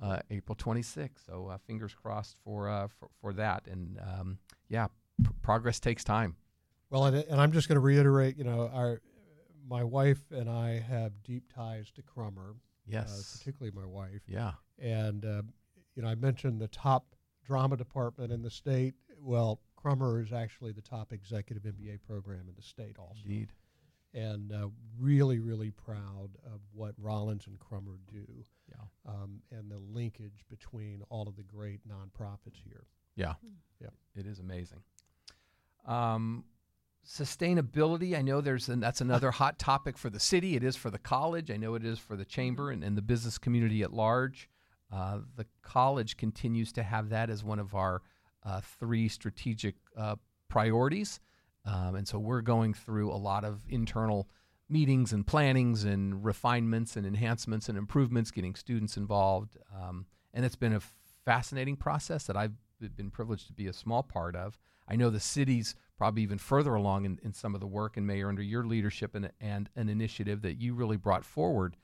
Uh, 0.00 0.18
April 0.30 0.54
26th. 0.54 1.24
So 1.26 1.48
uh, 1.48 1.58
fingers 1.66 1.94
crossed 1.94 2.36
for, 2.44 2.68
uh, 2.68 2.88
for 2.88 3.08
for 3.20 3.32
that. 3.32 3.66
And 3.66 3.98
um, 4.00 4.38
yeah, 4.68 4.88
pr- 5.22 5.30
progress 5.42 5.80
takes 5.80 6.04
time. 6.04 6.36
Well, 6.90 7.06
and, 7.06 7.16
and 7.16 7.40
I'm 7.40 7.50
just 7.50 7.66
going 7.68 7.76
to 7.76 7.80
reiterate, 7.80 8.36
you 8.36 8.44
know, 8.44 8.70
our 8.74 9.00
my 9.68 9.82
wife 9.82 10.20
and 10.30 10.48
I 10.50 10.78
have 10.80 11.22
deep 11.24 11.44
ties 11.52 11.90
to 11.92 12.02
Crummer, 12.02 12.50
uh, 12.50 12.54
Yes. 12.86 13.38
particularly 13.38 13.74
my 13.74 13.86
wife. 13.86 14.20
yeah. 14.28 14.52
And 14.78 15.24
uh, 15.24 15.42
you 15.94 16.02
know, 16.02 16.08
I 16.08 16.14
mentioned 16.14 16.60
the 16.60 16.68
top 16.68 17.14
drama 17.44 17.76
department 17.76 18.30
in 18.32 18.42
the 18.42 18.50
state. 18.50 18.94
Well, 19.18 19.60
Crummer 19.76 20.20
is 20.20 20.30
actually 20.32 20.72
the 20.72 20.82
top 20.82 21.12
executive 21.12 21.62
MBA 21.62 22.00
program 22.06 22.48
in 22.48 22.54
the 22.54 22.62
state, 22.62 22.96
also. 22.98 23.14
Indeed. 23.24 23.48
And 24.16 24.50
uh, 24.50 24.68
really, 24.98 25.38
really 25.38 25.70
proud 25.70 26.30
of 26.46 26.60
what 26.72 26.94
Rollins 26.98 27.46
and 27.46 27.58
Crummer 27.60 27.98
do, 28.10 28.26
Yeah. 28.68 28.76
um, 29.12 29.42
and 29.52 29.70
the 29.70 29.78
linkage 29.78 30.44
between 30.48 31.02
all 31.10 31.28
of 31.28 31.36
the 31.36 31.42
great 31.42 31.80
nonprofits 31.86 32.56
here. 32.64 32.86
Yeah. 33.14 33.34
Yeah. 33.78 33.90
It 34.14 34.26
is 34.26 34.38
amazing. 34.40 34.78
Um, 35.86 36.44
sustainability. 37.06 38.16
I 38.16 38.22
know 38.22 38.40
there's 38.40 38.68
and 38.68 38.82
that's 38.82 39.00
another 39.00 39.30
hot 39.30 39.58
topic 39.58 39.96
for 39.96 40.10
the 40.10 40.18
city. 40.20 40.56
It 40.56 40.64
is 40.64 40.76
for 40.76 40.90
the 40.90 40.98
college. 40.98 41.50
I 41.50 41.56
know 41.56 41.74
it 41.74 41.84
is 41.84 41.98
for 41.98 42.16
the 42.16 42.24
chamber 42.24 42.70
and, 42.70 42.82
and 42.82 42.96
the 42.96 43.02
business 43.02 43.38
community 43.38 43.82
at 43.82 43.92
large. 43.92 44.48
Uh, 44.90 45.18
the 45.36 45.46
college 45.62 46.16
continues 46.16 46.72
to 46.72 46.82
have 46.82 47.10
that 47.10 47.28
as 47.30 47.44
one 47.44 47.58
of 47.58 47.74
our 47.74 48.02
uh, 48.44 48.60
three 48.78 49.08
strategic 49.08 49.74
uh, 49.96 50.16
priorities. 50.48 51.20
Um, 51.66 51.96
and 51.96 52.06
so 52.06 52.18
we're 52.18 52.42
going 52.42 52.74
through 52.74 53.10
a 53.12 53.16
lot 53.16 53.44
of 53.44 53.62
internal 53.68 54.28
meetings 54.68 55.12
and 55.12 55.26
plannings 55.26 55.84
and 55.84 56.24
refinements 56.24 56.96
and 56.96 57.06
enhancements 57.06 57.68
and 57.68 57.76
improvements, 57.76 58.30
getting 58.30 58.54
students 58.54 58.96
involved. 58.96 59.56
Um, 59.74 60.06
and 60.32 60.44
it's 60.44 60.56
been 60.56 60.74
a 60.74 60.80
fascinating 61.24 61.76
process 61.76 62.24
that 62.24 62.36
I've 62.36 62.54
been 62.96 63.10
privileged 63.10 63.46
to 63.48 63.52
be 63.52 63.66
a 63.66 63.72
small 63.72 64.02
part 64.02 64.36
of. 64.36 64.58
I 64.88 64.96
know 64.96 65.10
the 65.10 65.20
city's 65.20 65.74
probably 65.98 66.22
even 66.22 66.38
further 66.38 66.74
along 66.74 67.04
in, 67.04 67.18
in 67.22 67.32
some 67.32 67.54
of 67.54 67.60
the 67.60 67.66
work, 67.66 67.96
and 67.96 68.06
Mayor, 68.06 68.28
under 68.28 68.42
your 68.42 68.64
leadership 68.64 69.14
and, 69.14 69.30
and 69.40 69.68
an 69.74 69.88
initiative 69.88 70.42
that 70.42 70.60
you 70.60 70.74
really 70.74 70.96
brought 70.96 71.24
forward, 71.24 71.76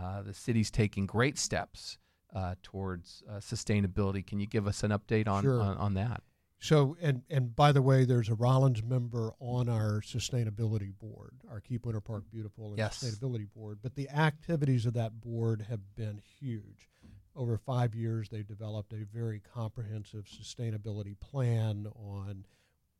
uh, 0.00 0.22
the 0.22 0.34
city's 0.34 0.70
taking 0.70 1.06
great 1.06 1.38
steps 1.38 1.98
uh, 2.34 2.54
towards 2.62 3.22
uh, 3.30 3.34
sustainability. 3.34 4.26
Can 4.26 4.40
you 4.40 4.46
give 4.46 4.66
us 4.66 4.82
an 4.82 4.90
update 4.90 5.28
on, 5.28 5.42
Sure. 5.44 5.60
on, 5.60 5.76
on 5.76 5.94
that? 5.94 6.22
So, 6.60 6.96
and 7.00 7.22
and 7.30 7.54
by 7.54 7.70
the 7.72 7.82
way, 7.82 8.04
there's 8.04 8.28
a 8.28 8.34
Rollins 8.34 8.82
member 8.82 9.32
on 9.38 9.68
our 9.68 10.00
sustainability 10.00 10.92
board, 10.98 11.34
our 11.48 11.60
Keep 11.60 11.86
Winter 11.86 12.00
Park 12.00 12.24
Beautiful 12.30 12.70
and 12.70 12.78
Yes. 12.78 13.02
sustainability 13.02 13.46
board. 13.52 13.78
But 13.80 13.94
the 13.94 14.08
activities 14.10 14.84
of 14.84 14.94
that 14.94 15.20
board 15.20 15.66
have 15.68 15.94
been 15.94 16.20
huge. 16.40 16.88
Over 17.36 17.56
five 17.56 17.94
years, 17.94 18.28
they've 18.28 18.46
developed 18.46 18.92
a 18.92 19.04
very 19.04 19.40
comprehensive 19.40 20.24
sustainability 20.24 21.18
plan 21.20 21.86
on 21.94 22.44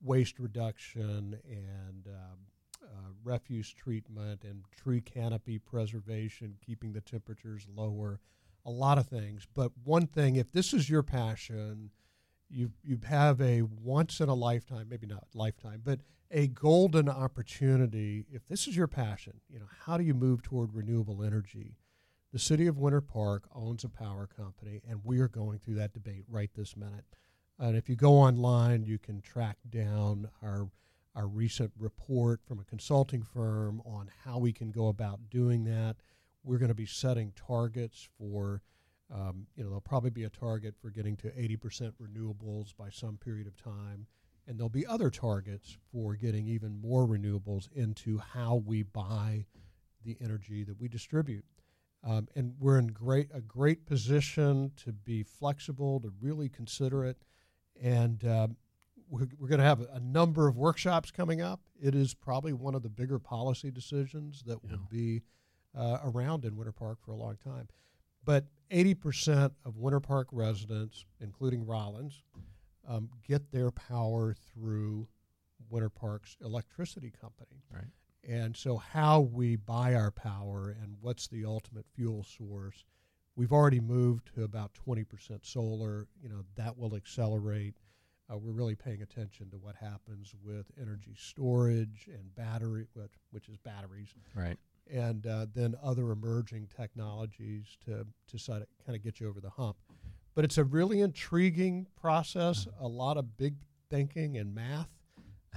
waste 0.01 0.39
reduction 0.39 1.41
and 1.51 2.07
um, 2.07 2.39
uh, 2.85 3.11
refuse 3.25 3.73
treatment 3.73 4.45
and 4.45 4.63
tree 4.71 5.01
canopy 5.01 5.59
preservation, 5.59 6.57
keeping 6.65 6.93
the 6.93 7.01
temperatures 7.01 7.67
lower, 7.75 8.21
a 8.65 8.71
lot 8.71 8.99
of 8.99 9.09
things. 9.09 9.49
But 9.53 9.73
one 9.83 10.07
thing, 10.07 10.37
if 10.37 10.53
this 10.53 10.73
is 10.73 10.89
your 10.89 11.03
passion, 11.03 11.91
you 12.51 12.73
you 12.83 12.99
have 13.07 13.41
a 13.41 13.63
once 13.63 14.21
in 14.21 14.29
a 14.29 14.35
lifetime, 14.35 14.89
maybe 14.89 15.07
not 15.07 15.27
lifetime, 15.35 15.83
but 15.85 16.01
a 16.31 16.49
golden 16.49 17.09
opportunity. 17.09 18.27
If 18.31 18.47
this 18.47 18.67
is 18.67 18.77
your 18.77 18.87
passion, 18.87 19.41
you 19.49 19.59
know, 19.59 19.69
how 19.85 19.97
do 19.97 20.05
you 20.05 20.15
move 20.15 20.43
toward 20.43 20.75
renewable 20.75 21.23
energy? 21.23 21.77
The 22.33 22.39
city 22.39 22.67
of 22.67 22.79
Winter 22.79 23.01
Park 23.01 23.49
owns 23.55 23.85
a 23.85 23.89
power 23.89 24.27
company, 24.27 24.83
and 24.89 25.01
we 25.05 25.19
are 25.21 25.29
going 25.29 25.59
through 25.59 25.77
that 25.77 25.95
debate 25.95 26.25
right 26.29 26.51
this 26.55 26.77
minute. 26.77 27.07
And 27.59 27.77
if 27.77 27.89
you 27.89 27.97
go 27.97 28.13
online, 28.13 28.85
you 28.85 28.99
can 28.99 29.21
track 29.21 29.57
down 29.69 30.29
our 30.43 30.69
our 31.15 31.27
recent 31.27 31.73
report 31.77 32.41
from 32.47 32.61
a 32.61 32.65
consulting 32.65 33.23
firm 33.23 33.83
on 33.85 34.09
how 34.25 34.39
we 34.39 34.53
can 34.53 34.71
go 34.71 34.87
about 34.87 35.19
doing 35.31 35.65
that. 35.65 35.97
We're 36.45 36.59
going 36.59 36.69
to 36.69 36.75
be 36.75 36.87
setting 36.87 37.33
targets 37.35 38.09
for 38.19 38.63
um, 39.13 39.47
you 39.57 39.63
know, 39.63 39.71
there'll 39.71 39.81
probably 39.81 40.11
be 40.11 40.25
a 40.25 40.31
target 40.31 40.75
for 40.81 40.91
getting 40.91 41.17
to 41.17 41.29
80% 41.29 41.93
renewables 42.01 42.77
by 42.77 42.91
some 42.91 43.17
period 43.17 43.47
of 43.47 43.57
time. 43.57 44.07
And 44.47 44.59
there'll 44.59 44.69
be 44.69 44.87
other 44.87 45.11
targets 45.11 45.77
for 45.93 46.15
getting 46.15 46.47
even 46.47 46.81
more 46.81 47.07
renewables 47.07 47.71
into 47.73 48.19
how 48.19 48.63
we 48.65 48.83
buy 48.83 49.45
the 50.05 50.17
energy 50.23 50.65
that 50.65 50.81
we 50.81 50.89
distribute. 50.89 51.45
Um, 52.05 52.29
and 52.35 52.55
we're 52.59 52.79
in 52.79 52.89
great 52.89 53.29
a 53.35 53.41
great 53.41 53.85
position 53.85 54.71
to 54.85 54.93
be 54.93 55.23
flexible, 55.23 56.01
to 56.01 56.13
really 56.21 56.49
consider 56.49 57.05
it. 57.05 57.19
And 57.83 58.25
um, 58.25 58.57
we're, 59.09 59.27
we're 59.39 59.49
going 59.49 59.61
to 59.61 59.67
have 59.67 59.81
a 59.93 60.01
number 60.01 60.49
of 60.49 60.57
workshops 60.57 61.11
coming 61.11 61.41
up. 61.41 61.61
It 61.81 61.95
is 61.95 62.15
probably 62.15 62.53
one 62.53 62.75
of 62.75 62.83
the 62.83 62.89
bigger 62.89 63.19
policy 63.19 63.71
decisions 63.71 64.43
that 64.47 64.63
will 64.63 64.87
be 64.91 65.23
uh, 65.77 65.99
around 66.05 66.45
in 66.45 66.57
Winter 66.57 66.73
Park 66.73 66.99
for 67.05 67.13
a 67.13 67.17
long 67.17 67.37
time. 67.37 67.69
But 68.25 68.47
80% 68.71 69.53
of 69.65 69.77
Winter 69.77 70.01
Park 70.01 70.29
residents, 70.33 71.07
including 71.21 71.67
Rollins, 71.67 72.23
um, 72.87 73.11
get 73.27 73.51
their 73.53 73.71
power 73.71 74.35
through 74.35 75.09
Winter 75.71 75.91
Park's 75.91 76.37
electricity 76.43 77.13
company. 77.21 77.63
Right. 77.73 77.85
And 78.29 78.57
so, 78.57 78.77
how 78.77 79.21
we 79.21 79.57
buy 79.57 79.95
our 79.95 80.11
power 80.11 80.77
and 80.83 80.97
what's 81.01 81.29
the 81.29 81.45
ultimate 81.45 81.87
fuel 81.95 82.25
source, 82.25 82.85
we've 83.37 83.53
already 83.53 83.81
moved 83.81 84.35
to 84.35 84.45
about 84.45 84.73
20% 84.87 85.07
solar. 85.47 86.09
You 86.23 86.29
know, 86.29 86.45
that 86.57 86.77
will 86.77 86.95
accelerate. 86.95 87.77
Uh, 88.31 88.37
we're 88.37 88.53
really 88.53 88.75
paying 88.75 89.01
attention 89.01 89.49
to 89.51 89.57
what 89.57 89.75
happens 89.77 90.35
with 90.45 90.67
energy 90.79 91.15
storage 91.17 92.09
and 92.13 92.35
battery, 92.35 92.87
which, 92.93 93.13
which 93.31 93.49
is 93.49 93.57
batteries 93.57 94.09
Right. 94.35 94.59
And 94.93 95.27
uh, 95.27 95.47
then 95.55 95.75
other 95.83 96.11
emerging 96.11 96.69
technologies 96.75 97.77
to 97.85 98.07
to 98.29 98.39
sort 98.39 98.63
of 98.63 98.69
kind 98.85 98.97
of 98.97 99.03
get 99.03 99.21
you 99.21 99.29
over 99.29 99.41
the 99.41 99.51
hump. 99.51 99.77
But 100.35 100.45
it's 100.45 100.59
a 100.59 100.65
really 100.65 101.01
intriguing 101.01 101.87
process. 102.01 102.69
A 102.81 102.87
lot 102.87 103.17
of 103.17 103.37
big 103.37 103.57
thinking 103.91 104.37
and 104.37 104.55
math. 104.55 104.89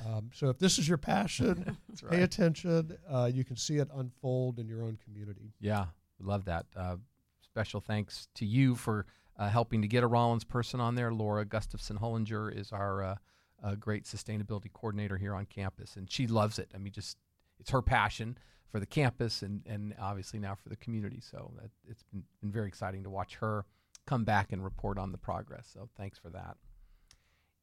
Um, 0.05 0.31
so 0.33 0.49
if 0.49 0.57
this 0.57 0.79
is 0.79 0.87
your 0.87 0.97
passion, 0.97 1.77
That's 1.89 2.01
pay 2.01 2.23
attention. 2.23 2.97
Uh, 3.09 3.29
you 3.31 3.43
can 3.43 3.55
see 3.55 3.77
it 3.77 3.89
unfold 3.93 4.57
in 4.57 4.67
your 4.67 4.83
own 4.83 4.97
community. 5.03 5.53
Yeah, 5.59 5.85
love 6.19 6.45
that. 6.45 6.65
Uh, 6.75 6.95
special 7.43 7.81
thanks 7.81 8.27
to 8.35 8.45
you 8.45 8.75
for 8.75 9.05
uh, 9.37 9.49
helping 9.49 9.81
to 9.81 9.87
get 9.87 10.03
a 10.03 10.07
Rollins 10.07 10.43
person 10.43 10.79
on 10.79 10.95
there. 10.95 11.11
Laura 11.11 11.45
Gustafson 11.45 11.97
Hollinger 11.97 12.55
is 12.55 12.71
our 12.71 13.03
uh, 13.03 13.15
uh, 13.63 13.75
great 13.75 14.05
sustainability 14.05 14.71
coordinator 14.71 15.17
here 15.17 15.35
on 15.35 15.45
campus, 15.45 15.95
and 15.95 16.11
she 16.11 16.27
loves 16.27 16.57
it. 16.59 16.71
I 16.73 16.77
mean, 16.77 16.93
just 16.93 17.17
it's 17.59 17.71
her 17.71 17.81
passion 17.81 18.37
for 18.71 18.79
the 18.79 18.85
campus 18.85 19.41
and, 19.41 19.61
and 19.65 19.93
obviously 19.99 20.39
now 20.39 20.55
for 20.55 20.69
the 20.69 20.75
community. 20.77 21.19
So 21.21 21.51
that, 21.61 21.69
it's 21.89 22.03
been, 22.03 22.23
been 22.41 22.51
very 22.51 22.67
exciting 22.67 23.03
to 23.03 23.09
watch 23.09 23.35
her 23.35 23.65
come 24.07 24.23
back 24.23 24.51
and 24.51 24.63
report 24.63 24.97
on 24.97 25.11
the 25.11 25.17
progress. 25.17 25.69
So 25.71 25.89
thanks 25.97 26.17
for 26.17 26.29
that. 26.29 26.57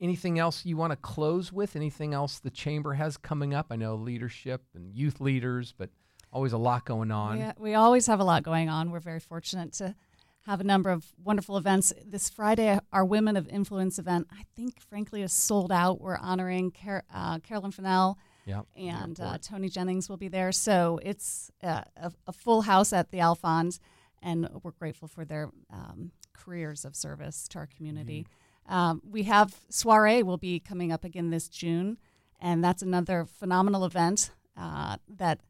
Anything 0.01 0.39
else 0.39 0.65
you 0.65 0.77
want 0.77 0.93
to 0.93 0.97
close 0.97 1.53
with? 1.53 1.75
Anything 1.75 2.15
else 2.15 2.39
the 2.39 2.51
chamber 2.51 2.95
has 2.95 3.17
coming 3.17 3.53
up? 3.53 3.67
I 3.71 3.77
know 3.77 3.97
leadership 3.97 4.63
and 4.75 4.95
youth 4.95 5.21
leaders, 5.21 5.75
but 5.77 5.91
always 6.33 6.53
a 6.53 6.59
lot 6.59 6.85
going 6.85 7.11
on. 7.11 7.39
We, 7.39 7.71
we 7.71 7.75
always 7.75 8.07
have 8.07 8.21
a 8.21 8.25
lot 8.25 8.45
going 8.45 8.69
on. 8.69 8.91
We're 8.91 9.01
very 9.01 9.19
fortunate 9.19 9.73
to 9.75 9.97
have 10.43 10.61
a 10.61 10.65
number 10.65 10.91
of 10.91 11.05
wonderful 11.23 11.57
events. 11.57 11.93
This 12.07 12.31
Friday, 12.31 12.79
our 12.93 13.05
Women 13.05 13.37
of 13.37 13.49
Influence 13.49 13.99
event, 13.99 14.29
I 14.31 14.45
think, 14.55 14.81
frankly, 14.81 15.23
is 15.23 15.33
sold 15.33 15.73
out. 15.73 16.01
We're 16.01 16.17
honoring 16.17 16.71
Car- 16.71 17.05
uh, 17.13 17.41
Carolyn 17.41 17.73
Fennell 17.73 18.19
Yeah. 18.49 18.63
and 18.77 19.21
uh, 19.21 19.39
Tony 19.43 19.69
Jennings 19.69 20.09
will 20.09 20.17
be 20.17 20.29
there. 20.29 20.53
So 20.53 20.99
it's 21.03 21.51
uh, 21.63 21.83
a, 21.97 22.13
a 22.27 22.33
full 22.33 22.63
house 22.63 22.93
at 22.93 23.11
the 23.11 23.21
Alfond's, 23.21 23.79
and 24.23 24.49
we're 24.63 24.73
grateful 24.73 25.07
for 25.07 25.25
their 25.25 25.51
um, 25.71 26.13
careers 26.33 26.85
of 26.85 26.97
service 26.97 27.47
to 27.49 27.59
our 27.59 27.67
community. 27.67 28.27
Um, 28.67 29.03
we 29.09 29.25
have 29.25 29.55
Soiree 29.69 30.23
will 30.23 30.37
be 30.39 30.61
coming 30.61 30.93
up 30.93 31.05
again 31.05 31.31
this 31.31 31.49
June, 31.49 31.99
and 32.41 32.65
that's 32.65 32.83
another 32.83 33.27
phenomenal 33.27 33.85
event 33.85 34.31
uh, 34.57 34.97
that 35.09 35.41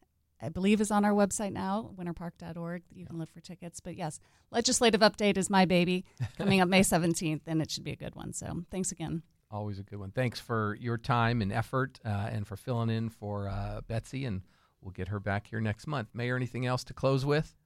I 0.40 0.48
believe 0.48 0.80
is 0.80 0.90
on 0.90 1.04
our 1.04 1.12
website 1.12 1.52
now, 1.52 1.90
winterpark.org. 1.96 2.82
You 2.94 3.06
can 3.06 3.18
look 3.18 3.30
for 3.32 3.40
tickets. 3.40 3.80
But 3.80 3.96
yes, 3.96 4.20
legislative 4.50 5.00
update 5.00 5.36
is 5.36 5.50
my 5.50 5.64
baby 5.64 6.04
coming 6.36 6.60
up 6.60 6.68
May 6.68 6.80
17th, 6.82 7.42
and 7.46 7.60
it 7.60 7.70
should 7.70 7.84
be 7.84 7.92
a 7.92 7.96
good 7.96 8.14
one. 8.14 8.32
So 8.32 8.64
thanks 8.70 8.92
again. 8.92 9.22
Always 9.50 9.78
a 9.78 9.82
good 9.82 9.98
one. 9.98 10.10
Thanks 10.10 10.38
for 10.38 10.76
your 10.78 10.98
time 10.98 11.40
and 11.40 11.50
effort 11.52 11.98
uh, 12.04 12.28
and 12.30 12.46
for 12.46 12.56
filling 12.56 12.90
in 12.90 13.08
for 13.08 13.48
uh, 13.48 13.80
Betsy, 13.86 14.26
and 14.26 14.42
we'll 14.82 14.92
get 14.92 15.08
her 15.08 15.20
back 15.20 15.46
here 15.46 15.60
next 15.60 15.86
month. 15.86 16.08
Mayor, 16.12 16.36
anything 16.36 16.66
else 16.66 16.84
to 16.84 16.92
close 16.92 17.24
with? 17.24 17.56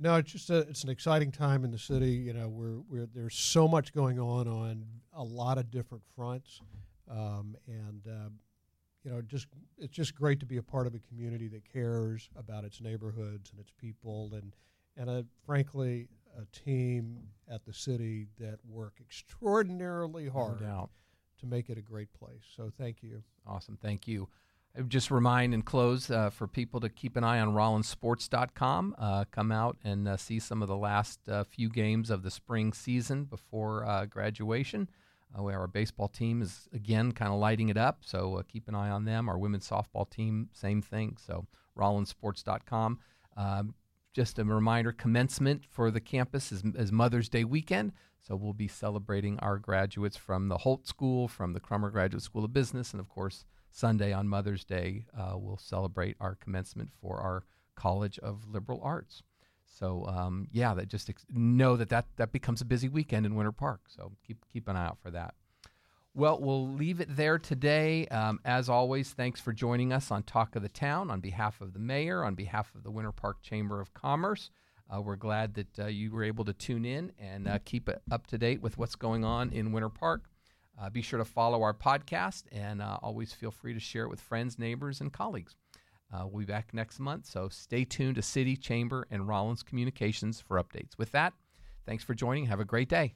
No, 0.00 0.16
it's 0.16 0.32
just 0.32 0.50
a, 0.50 0.60
it's 0.60 0.82
an 0.82 0.90
exciting 0.90 1.30
time 1.30 1.62
in 1.62 1.70
the 1.70 1.78
city. 1.78 2.12
You 2.12 2.32
know, 2.32 2.48
we're, 2.48 2.80
we're 2.88 3.06
there's 3.06 3.36
so 3.36 3.68
much 3.68 3.92
going 3.92 4.18
on 4.18 4.48
on 4.48 4.84
a 5.12 5.22
lot 5.22 5.58
of 5.58 5.70
different 5.70 6.02
fronts, 6.16 6.60
um, 7.08 7.54
and 7.68 8.02
uh, 8.08 8.30
you 9.04 9.10
know, 9.10 9.22
just 9.22 9.46
it's 9.78 9.94
just 9.94 10.14
great 10.14 10.40
to 10.40 10.46
be 10.46 10.56
a 10.56 10.62
part 10.62 10.86
of 10.86 10.94
a 10.94 10.98
community 11.00 11.48
that 11.48 11.70
cares 11.70 12.28
about 12.34 12.64
its 12.64 12.80
neighborhoods 12.80 13.50
and 13.50 13.60
its 13.60 13.72
people, 13.78 14.30
and 14.32 14.54
and 14.96 15.08
a, 15.08 15.24
frankly, 15.46 16.08
a 16.36 16.44
team 16.58 17.18
at 17.48 17.64
the 17.64 17.72
city 17.72 18.26
that 18.38 18.58
work 18.68 18.94
extraordinarily 19.00 20.24
No 20.24 20.32
hard 20.32 20.60
doubt. 20.60 20.90
To 21.40 21.46
make 21.46 21.70
it 21.70 21.78
a 21.78 21.82
great 21.82 22.12
place. 22.12 22.42
So 22.56 22.70
thank 22.78 23.02
you. 23.02 23.22
Awesome. 23.46 23.78
Thank 23.80 24.06
you. 24.06 24.28
I 24.76 24.82
just 24.82 25.10
remind 25.10 25.52
and 25.52 25.64
close 25.64 26.10
uh, 26.10 26.30
for 26.30 26.46
people 26.46 26.80
to 26.80 26.88
keep 26.88 27.16
an 27.16 27.24
eye 27.24 27.40
on 27.40 27.54
rollinssports.com. 27.54 28.94
Uh, 28.98 29.24
come 29.30 29.50
out 29.50 29.78
and 29.82 30.06
uh, 30.06 30.16
see 30.16 30.38
some 30.38 30.62
of 30.62 30.68
the 30.68 30.76
last 30.76 31.18
uh, 31.28 31.44
few 31.44 31.68
games 31.68 32.10
of 32.10 32.22
the 32.22 32.30
spring 32.30 32.72
season 32.72 33.24
before 33.24 33.84
uh, 33.84 34.06
graduation. 34.06 34.88
Uh, 35.38 35.44
where 35.44 35.60
our 35.60 35.68
baseball 35.68 36.08
team 36.08 36.42
is 36.42 36.68
again 36.72 37.12
kind 37.12 37.32
of 37.32 37.38
lighting 37.38 37.68
it 37.68 37.76
up, 37.76 37.98
so 38.04 38.42
keep 38.48 38.66
an 38.66 38.74
eye 38.74 38.90
on 38.90 39.04
them. 39.04 39.28
Our 39.28 39.38
women's 39.38 39.68
softball 39.68 40.10
team, 40.10 40.48
same 40.52 40.82
thing. 40.82 41.16
So 41.24 41.46
rollinssports.com. 41.78 42.98
Um, 43.36 43.74
just 44.12 44.38
a 44.38 44.44
reminder: 44.44 44.92
commencement 44.92 45.64
for 45.68 45.90
the 45.90 46.00
campus 46.00 46.52
is, 46.52 46.62
is 46.74 46.92
Mother's 46.92 47.28
Day 47.28 47.44
weekend, 47.44 47.92
so 48.20 48.36
we'll 48.36 48.52
be 48.52 48.68
celebrating 48.68 49.38
our 49.40 49.58
graduates 49.58 50.16
from 50.16 50.48
the 50.48 50.58
Holt 50.58 50.86
School, 50.86 51.28
from 51.28 51.52
the 51.52 51.60
Crummer 51.60 51.90
Graduate 51.90 52.22
School 52.22 52.44
of 52.44 52.52
Business, 52.52 52.92
and 52.92 53.00
of 53.00 53.08
course 53.08 53.44
Sunday 53.70 54.12
on 54.12 54.28
Mother's 54.28 54.64
Day 54.64 55.06
uh, 55.16 55.34
we'll 55.36 55.56
celebrate 55.56 56.16
our 56.20 56.34
commencement 56.34 56.90
for 57.00 57.20
our 57.20 57.44
College 57.76 58.18
of 58.18 58.48
Liberal 58.48 58.80
Arts. 58.82 59.22
So 59.64 60.04
um, 60.06 60.48
yeah, 60.52 60.74
that 60.74 60.88
just 60.88 61.08
ex- 61.08 61.24
know 61.30 61.76
that, 61.76 61.88
that 61.90 62.06
that 62.16 62.32
becomes 62.32 62.60
a 62.60 62.64
busy 62.64 62.88
weekend 62.88 63.24
in 63.24 63.34
Winter 63.34 63.52
Park. 63.52 63.82
So 63.86 64.12
keep 64.26 64.44
keep 64.52 64.68
an 64.68 64.76
eye 64.76 64.86
out 64.86 64.98
for 65.02 65.10
that. 65.12 65.34
Well, 66.12 66.40
we'll 66.40 66.68
leave 66.68 67.00
it 67.00 67.14
there 67.14 67.38
today. 67.38 68.06
Um, 68.08 68.40
as 68.44 68.68
always, 68.68 69.10
thanks 69.10 69.40
for 69.40 69.52
joining 69.52 69.92
us 69.92 70.10
on 70.10 70.24
Talk 70.24 70.56
of 70.56 70.62
the 70.62 70.68
Town 70.68 71.08
on 71.08 71.20
behalf 71.20 71.60
of 71.60 71.72
the 71.72 71.78
mayor, 71.78 72.24
on 72.24 72.34
behalf 72.34 72.74
of 72.74 72.82
the 72.82 72.90
Winter 72.90 73.12
Park 73.12 73.42
Chamber 73.42 73.80
of 73.80 73.94
Commerce. 73.94 74.50
Uh, 74.92 75.00
we're 75.00 75.14
glad 75.14 75.54
that 75.54 75.78
uh, 75.78 75.86
you 75.86 76.10
were 76.10 76.24
able 76.24 76.44
to 76.44 76.52
tune 76.52 76.84
in 76.84 77.12
and 77.16 77.46
uh, 77.46 77.58
keep 77.64 77.88
it 77.88 78.02
up 78.10 78.26
to 78.26 78.38
date 78.38 78.60
with 78.60 78.76
what's 78.76 78.96
going 78.96 79.24
on 79.24 79.50
in 79.50 79.70
Winter 79.70 79.88
Park. 79.88 80.24
Uh, 80.80 80.90
be 80.90 81.00
sure 81.00 81.18
to 81.18 81.24
follow 81.24 81.62
our 81.62 81.74
podcast 81.74 82.44
and 82.50 82.82
uh, 82.82 82.98
always 83.02 83.32
feel 83.32 83.52
free 83.52 83.72
to 83.72 83.80
share 83.80 84.04
it 84.04 84.10
with 84.10 84.20
friends, 84.20 84.58
neighbors, 84.58 85.00
and 85.00 85.12
colleagues. 85.12 85.54
Uh, 86.12 86.26
we'll 86.26 86.40
be 86.40 86.44
back 86.44 86.74
next 86.74 86.98
month, 86.98 87.24
so 87.24 87.48
stay 87.48 87.84
tuned 87.84 88.16
to 88.16 88.22
City, 88.22 88.56
Chamber, 88.56 89.06
and 89.12 89.28
Rollins 89.28 89.62
Communications 89.62 90.40
for 90.40 90.60
updates. 90.60 90.98
With 90.98 91.12
that, 91.12 91.34
thanks 91.86 92.02
for 92.02 92.14
joining. 92.14 92.46
Have 92.46 92.58
a 92.58 92.64
great 92.64 92.88
day. 92.88 93.14